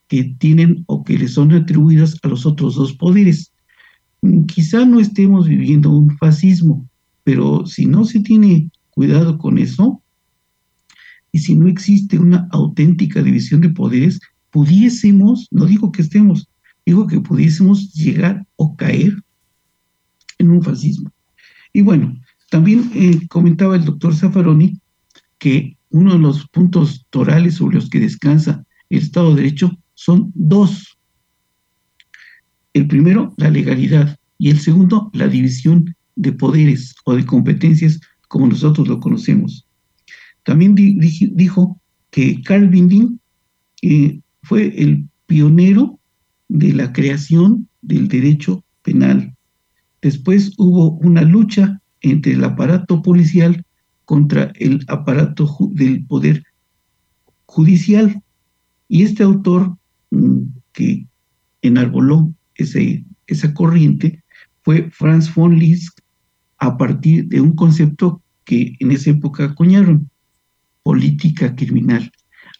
que 0.07 0.35
tienen 0.39 0.83
o 0.87 1.03
que 1.03 1.17
le 1.17 1.27
son 1.27 1.51
atribuidas 1.51 2.17
a 2.23 2.27
los 2.27 2.45
otros 2.45 2.75
dos 2.75 2.93
poderes. 2.93 3.51
Mm, 4.21 4.45
quizá 4.45 4.85
no 4.85 4.99
estemos 4.99 5.47
viviendo 5.47 5.89
un 5.89 6.15
fascismo, 6.17 6.87
pero 7.23 7.65
si 7.65 7.85
no 7.85 8.05
se 8.05 8.19
tiene 8.21 8.69
cuidado 8.91 9.37
con 9.37 9.57
eso, 9.57 10.01
y 11.31 11.39
si 11.39 11.55
no 11.55 11.67
existe 11.67 12.19
una 12.19 12.47
auténtica 12.51 13.21
división 13.21 13.61
de 13.61 13.69
poderes, 13.69 14.19
pudiésemos, 14.49 15.47
no 15.51 15.65
digo 15.65 15.91
que 15.91 16.01
estemos, 16.01 16.49
digo 16.85 17.07
que 17.07 17.21
pudiésemos 17.21 17.93
llegar 17.93 18.45
o 18.57 18.75
caer 18.75 19.21
en 20.37 20.51
un 20.51 20.61
fascismo. 20.61 21.11
Y 21.73 21.81
bueno, 21.81 22.17
también 22.49 22.91
eh, 22.93 23.27
comentaba 23.29 23.75
el 23.75 23.85
doctor 23.85 24.13
Zaffaroni 24.13 24.79
que 25.37 25.77
uno 25.89 26.13
de 26.13 26.19
los 26.19 26.47
puntos 26.49 27.05
torales 27.09 27.55
sobre 27.55 27.75
los 27.75 27.89
que 27.89 27.99
descansa 27.99 28.63
el 28.89 28.99
Estado 28.99 29.29
de 29.29 29.43
Derecho 29.43 29.77
son 29.93 30.31
dos. 30.35 30.97
El 32.73 32.87
primero, 32.87 33.33
la 33.37 33.49
legalidad, 33.49 34.17
y 34.37 34.49
el 34.49 34.59
segundo, 34.59 35.11
la 35.13 35.27
división 35.27 35.95
de 36.15 36.31
poderes 36.33 36.95
o 37.05 37.15
de 37.15 37.25
competencias 37.25 37.99
como 38.27 38.47
nosotros 38.47 38.87
lo 38.87 38.99
conocemos. 38.99 39.67
También 40.43 40.75
dijo 40.75 41.79
que 42.09 42.41
Carl 42.43 42.67
Binding 42.67 43.19
eh, 43.81 44.19
fue 44.43 44.67
el 44.81 45.05
pionero 45.27 45.99
de 46.49 46.73
la 46.73 46.91
creación 46.91 47.67
del 47.81 48.07
derecho 48.07 48.63
penal. 48.81 49.35
Después 50.01 50.53
hubo 50.57 50.91
una 50.97 51.21
lucha 51.21 51.81
entre 52.01 52.33
el 52.33 52.43
aparato 52.43 53.01
policial 53.01 53.63
contra 54.05 54.51
el 54.55 54.83
aparato 54.87 55.47
del 55.71 56.05
poder 56.05 56.43
judicial. 57.45 58.21
Y 58.87 59.03
este 59.03 59.23
autor 59.23 59.77
mm, 60.09 60.41
que 60.73 61.05
enarboló 61.61 62.33
ese, 62.55 63.05
esa 63.27 63.53
corriente 63.53 64.23
fue 64.63 64.89
Franz 64.91 65.33
von 65.33 65.57
Liszt 65.57 65.99
a 66.57 66.77
partir 66.77 67.27
de 67.27 67.41
un 67.41 67.55
concepto 67.55 68.21
que 68.43 68.75
en 68.79 68.91
esa 68.91 69.11
época 69.11 69.45
acuñaron, 69.45 70.10
política 70.83 71.55
criminal. 71.55 72.11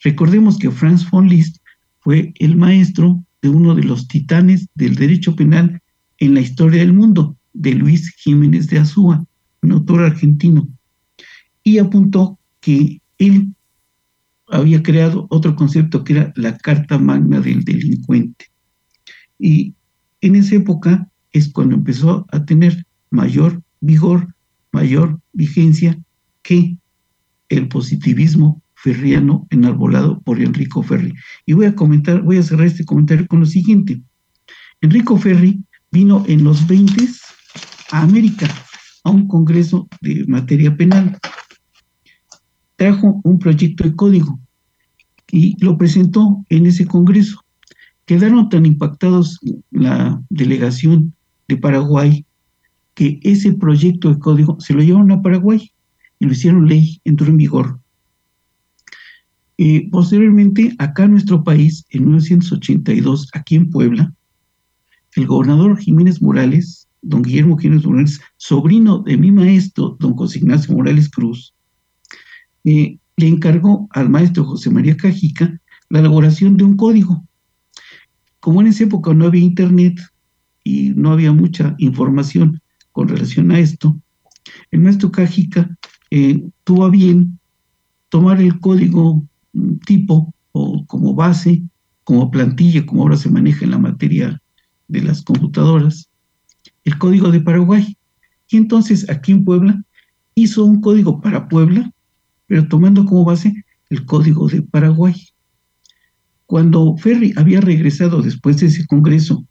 Recordemos 0.04 0.58
que 0.58 0.72
Franz 0.72 1.10
von 1.10 1.28
Liszt 1.28 1.58
fue 2.00 2.34
el 2.40 2.56
maestro 2.56 3.24
de 3.42 3.50
uno 3.50 3.76
de 3.76 3.84
los 3.84 4.08
titanes 4.08 4.68
del 4.76 4.96
derecho 4.96 5.36
penal 5.36 5.82
en 6.20 6.34
la 6.34 6.42
historia 6.42 6.82
del 6.82 6.94
mundo, 6.94 7.36
de 7.54 7.74
Luis 7.74 8.10
Jiménez 8.18 8.68
de 8.68 8.80
Azúa, 8.80 9.26
un 9.62 9.72
autor 9.72 10.04
argentino, 10.04 10.68
y 11.64 11.78
apuntó 11.78 12.40
que 12.60 13.02
él 13.18 13.54
había 14.48 14.84
creado 14.84 15.28
otro 15.30 15.56
concepto 15.56 16.04
que 16.04 16.14
era 16.14 16.34
la 16.36 16.58
Carta 16.58 16.98
Magna 16.98 17.40
del 17.40 17.64
Delincuente. 17.64 18.46
Y 19.40 19.74
en 20.22 20.36
esa 20.36 20.56
época 20.56 21.10
es 21.32 21.50
cuando 21.50 21.76
empezó 21.76 22.26
a 22.32 22.46
tener 22.46 22.86
mayor 23.10 23.62
vigor, 23.80 24.36
mayor 24.72 25.20
vigencia 25.34 25.98
que 26.44 26.78
el 27.52 27.68
positivismo 27.68 28.62
ferriano 28.76 29.46
enarbolado 29.52 30.22
por 30.22 30.42
Enrico 30.42 30.82
Ferri. 30.82 31.14
Y 31.46 31.54
voy 31.54 31.66
a 31.66 31.76
comentar, 31.76 32.22
voy 32.24 32.38
a 32.38 32.44
cerrar 32.44 32.66
este 32.66 32.86
comentario 32.86 33.28
con 33.28 33.42
lo 33.42 33.46
siguiente. 33.46 34.02
Enrico 34.80 35.18
Ferri 35.18 35.64
vino 35.92 36.24
en 36.28 36.44
los 36.44 36.66
20 36.66 37.08
a 37.92 38.02
América, 38.02 38.48
a 39.04 39.12
un 39.12 39.28
congreso 39.28 39.88
de 40.02 40.26
materia 40.28 40.76
penal. 40.76 41.20
Trajo 42.78 43.22
un 43.24 43.38
proyecto 43.38 43.84
de 43.84 43.96
código 43.96 44.40
y 45.30 45.64
lo 45.64 45.78
presentó 45.78 46.44
en 46.50 46.66
ese 46.66 46.86
congreso. 46.86 47.44
Quedaron 48.06 48.50
tan 48.50 48.66
impactados 48.66 49.40
la 49.70 50.22
delegación 50.30 51.14
de 51.48 51.58
Paraguay 51.58 52.26
que 52.96 53.20
ese 53.24 53.54
proyecto 53.54 54.10
de 54.10 54.20
código 54.20 54.60
se 54.60 54.74
lo 54.74 54.82
llevaron 54.82 55.12
a 55.12 55.22
Paraguay 55.22 55.72
y 56.22 56.26
lo 56.26 56.32
hicieron 56.32 56.70
ley, 56.70 57.02
entró 57.04 57.28
en 57.28 57.38
vigor. 57.38 57.80
Eh, 59.58 59.90
posteriormente, 59.92 60.74
acá 60.78 61.04
en 61.04 61.12
nuestro 61.12 61.44
país, 61.44 61.86
en 61.90 62.04
1982, 62.06 63.30
aquí 63.34 63.56
en 63.56 63.70
Puebla, 63.70 64.14
el 65.16 65.28
gobernador 65.28 65.78
Jiménez 65.78 66.22
Morales 66.22 66.88
don 67.02 67.24
Guillermo 67.24 67.58
Jiménez 67.58 67.86
Morales, 67.86 68.22
sobrino 68.38 69.00
de 69.00 69.18
mi 69.18 69.32
maestro, 69.32 69.98
don 70.00 70.16
José 70.16 70.40
Ignacio 70.40 70.76
Morales 70.76 71.10
Cruz, 71.10 71.54
eh, 72.64 72.98
le 73.18 73.28
encargó 73.28 73.88
al 73.92 74.10
maestro 74.10 74.46
José 74.46 74.70
María 74.70 74.96
Cajica 74.96 75.60
la 75.90 76.00
elaboración 76.00 76.58
de 76.58 76.64
un 76.64 76.78
código. 76.78 77.26
Como 78.40 78.62
en 78.62 78.68
esa 78.68 78.84
época 78.84 79.14
no 79.14 79.26
había 79.26 79.42
internet 79.42 80.00
y 80.64 80.90
no 80.92 81.12
había 81.12 81.32
mucha 81.32 81.76
información 81.80 82.62
con 82.92 83.08
relación 83.08 83.52
a 83.52 83.60
esto, 83.60 84.00
el 84.70 84.82
maestro 84.82 85.12
Cajica 85.12 85.76
eh, 86.12 86.44
tuvo 86.66 86.86
a 86.86 86.90
bien 86.90 87.40
tomar 88.10 88.42
el 88.42 88.60
código 88.60 89.26
mm, 89.54 89.76
tipo 89.86 90.34
o 90.52 90.86
como 90.86 91.16
base, 91.16 91.64
como 92.04 92.30
plantilla, 92.30 92.86
como 92.86 93.04
ahora 93.04 93.16
se 93.16 93.30
maneja 93.30 93.64
en 93.64 93.72
la 93.72 93.78
materia 93.78 94.42
de 94.90 95.02
las 95.02 95.24
computadoras, 95.24 96.10
el 96.84 96.98
código 96.98 97.32
de 97.32 97.40
Paraguay. 97.40 97.98
Y 98.50 98.58
entonces 98.58 99.10
aquí 99.10 99.32
en 99.32 99.46
Puebla 99.46 99.82
hizo 100.36 100.66
un 100.66 100.82
código 100.82 101.22
para 101.22 101.48
Puebla, 101.48 101.90
pero 102.48 102.68
tomando 102.68 103.06
como 103.06 103.24
base 103.24 103.54
el 103.90 104.06
código 104.06 104.50
de 104.50 104.62
Paraguay. 104.62 105.16
Cuando 106.46 106.98
Ferri 106.98 107.34
había 107.38 107.62
regresado 107.62 108.22
después 108.22 108.58
de 108.58 108.68
ese 108.68 108.86
congreso 108.86 109.46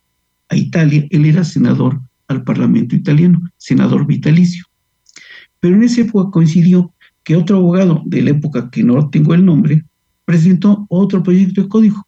a 0.50 0.56
Italia, 0.56 1.06
él 1.10 1.24
era 1.24 1.44
senador 1.44 2.02
al 2.28 2.44
Parlamento 2.44 2.94
italiano, 2.94 3.40
senador 3.56 4.06
vitalicio. 4.06 4.66
Pero 5.60 5.76
en 5.76 5.84
esa 5.84 6.00
época 6.00 6.30
coincidió 6.30 6.92
que 7.22 7.36
otro 7.36 7.58
abogado 7.58 8.02
de 8.06 8.22
la 8.22 8.30
época, 8.30 8.70
que 8.70 8.82
no 8.82 9.10
tengo 9.10 9.34
el 9.34 9.44
nombre, 9.44 9.84
presentó 10.24 10.86
otro 10.88 11.22
proyecto 11.22 11.62
de 11.62 11.68
código. 11.68 12.06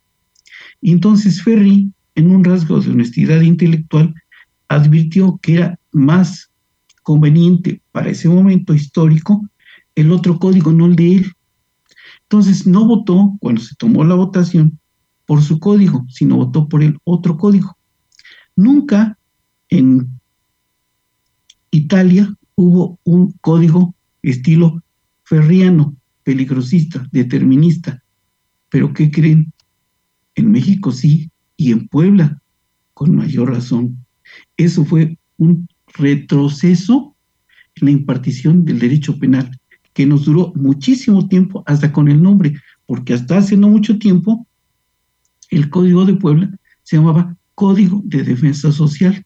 Y 0.80 0.92
entonces 0.92 1.42
Ferri, 1.42 1.92
en 2.14 2.30
un 2.30 2.44
rasgo 2.44 2.80
de 2.80 2.90
honestidad 2.90 3.40
intelectual, 3.40 4.14
advirtió 4.68 5.38
que 5.42 5.54
era 5.54 5.78
más 5.92 6.50
conveniente 7.02 7.82
para 7.92 8.10
ese 8.10 8.28
momento 8.28 8.74
histórico 8.74 9.46
el 9.94 10.10
otro 10.10 10.38
código, 10.38 10.72
no 10.72 10.86
el 10.86 10.96
de 10.96 11.16
él. 11.16 11.32
Entonces 12.22 12.66
no 12.66 12.86
votó, 12.86 13.36
cuando 13.40 13.60
se 13.60 13.74
tomó 13.76 14.04
la 14.04 14.14
votación, 14.14 14.78
por 15.26 15.42
su 15.42 15.58
código, 15.60 16.04
sino 16.08 16.36
votó 16.36 16.68
por 16.68 16.82
el 16.82 16.98
otro 17.04 17.36
código. 17.36 17.76
Nunca 18.56 19.18
en 19.68 20.08
Italia 21.70 22.34
hubo 22.54 22.98
un 23.04 23.32
código 23.40 23.94
estilo 24.22 24.82
ferriano, 25.24 25.94
peligrosista, 26.24 27.06
determinista. 27.10 28.02
Pero 28.68 28.92
¿qué 28.92 29.10
creen? 29.10 29.52
En 30.34 30.50
México 30.50 30.92
sí, 30.92 31.30
y 31.56 31.72
en 31.72 31.88
Puebla, 31.88 32.40
con 32.94 33.14
mayor 33.14 33.50
razón. 33.50 34.04
Eso 34.56 34.84
fue 34.84 35.18
un 35.36 35.68
retroceso 35.94 37.14
en 37.76 37.86
la 37.86 37.90
impartición 37.92 38.64
del 38.64 38.78
derecho 38.78 39.18
penal, 39.18 39.58
que 39.92 40.06
nos 40.06 40.24
duró 40.24 40.52
muchísimo 40.54 41.28
tiempo 41.28 41.62
hasta 41.66 41.92
con 41.92 42.08
el 42.08 42.22
nombre, 42.22 42.54
porque 42.86 43.14
hasta 43.14 43.38
hace 43.38 43.56
no 43.56 43.68
mucho 43.68 43.98
tiempo 43.98 44.46
el 45.50 45.68
Código 45.68 46.04
de 46.04 46.14
Puebla 46.14 46.50
se 46.82 46.96
llamaba 46.96 47.36
Código 47.54 48.00
de 48.04 48.22
Defensa 48.22 48.72
Social. 48.72 49.24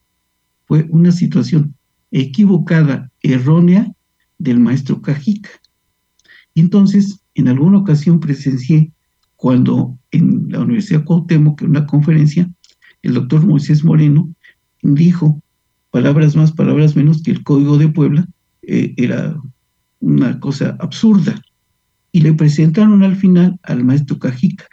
Fue 0.67 0.87
una 0.91 1.13
situación 1.13 1.75
equivocada, 2.11 3.11
errónea 3.23 3.93
del 4.39 4.61
maestro 4.61 5.01
Cajica. 5.03 5.51
Y 6.55 6.61
entonces, 6.61 7.21
en 7.35 7.49
alguna 7.49 7.79
ocasión 7.79 8.21
presencié 8.21 8.93
cuando 9.37 9.99
en 10.11 10.47
la 10.49 10.61
Universidad 10.61 11.05
Cuauhtémoc, 11.05 11.63
en 11.63 11.71
una 11.71 11.87
conferencia, 11.87 12.51
el 13.03 13.15
doctor 13.15 13.47
Moisés 13.47 13.85
Moreno 13.85 14.29
dijo, 14.83 15.43
palabras 15.91 16.35
más, 16.37 16.53
palabras 16.53 16.97
menos, 16.97 17.23
que 17.23 17.31
el 17.31 17.43
Código 17.43 17.79
de 17.79 17.89
Puebla 17.89 18.27
eh, 18.63 18.95
era 18.97 19.37
una 20.01 20.41
cosa 20.41 20.77
absurda. 20.81 21.41
Y 22.13 22.23
le 22.23 22.33
presentaron 22.33 23.03
al 23.03 23.17
final 23.17 23.59
al 23.63 23.85
maestro 23.85 24.19
Cajica. 24.19 24.67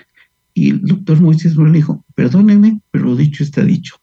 Y 0.54 0.70
el 0.70 0.82
doctor 0.82 1.20
Moisés 1.20 1.58
le 1.58 1.72
dijo, 1.72 2.06
perdóneme, 2.16 2.80
pero 2.92 3.06
lo 3.06 3.16
dicho 3.16 3.44
está 3.44 3.64
dicho. 3.64 3.96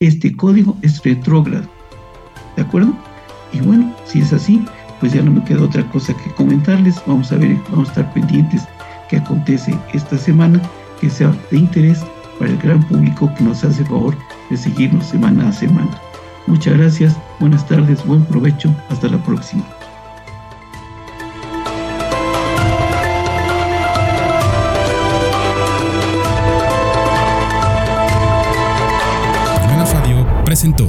Este 0.00 0.34
código 0.34 0.78
es 0.82 1.02
retrógrado. 1.02 1.75
¿De 2.56 2.62
acuerdo? 2.62 2.92
Y 3.52 3.60
bueno, 3.60 3.94
si 4.04 4.20
es 4.20 4.32
así, 4.32 4.64
pues 5.00 5.12
ya 5.12 5.22
no 5.22 5.30
me 5.30 5.44
queda 5.44 5.62
otra 5.62 5.84
cosa 5.90 6.14
que 6.14 6.30
comentarles. 6.32 6.96
Vamos 7.06 7.30
a 7.32 7.36
ver, 7.36 7.56
vamos 7.70 7.88
a 7.88 7.92
estar 7.92 8.12
pendientes 8.14 8.66
qué 9.08 9.18
acontece 9.18 9.78
esta 9.92 10.18
semana, 10.18 10.60
que 11.00 11.10
sea 11.10 11.32
de 11.50 11.58
interés 11.58 12.04
para 12.38 12.50
el 12.50 12.58
gran 12.58 12.82
público 12.84 13.32
que 13.36 13.44
nos 13.44 13.62
hace 13.64 13.84
favor 13.84 14.16
de 14.50 14.56
seguirnos 14.56 15.06
semana 15.06 15.48
a 15.48 15.52
semana. 15.52 16.00
Muchas 16.46 16.76
gracias, 16.76 17.16
buenas 17.40 17.66
tardes, 17.66 18.04
buen 18.06 18.24
provecho, 18.24 18.74
hasta 18.88 19.08
la 19.08 19.18
próxima. 19.18 19.64
presentó 30.56 30.88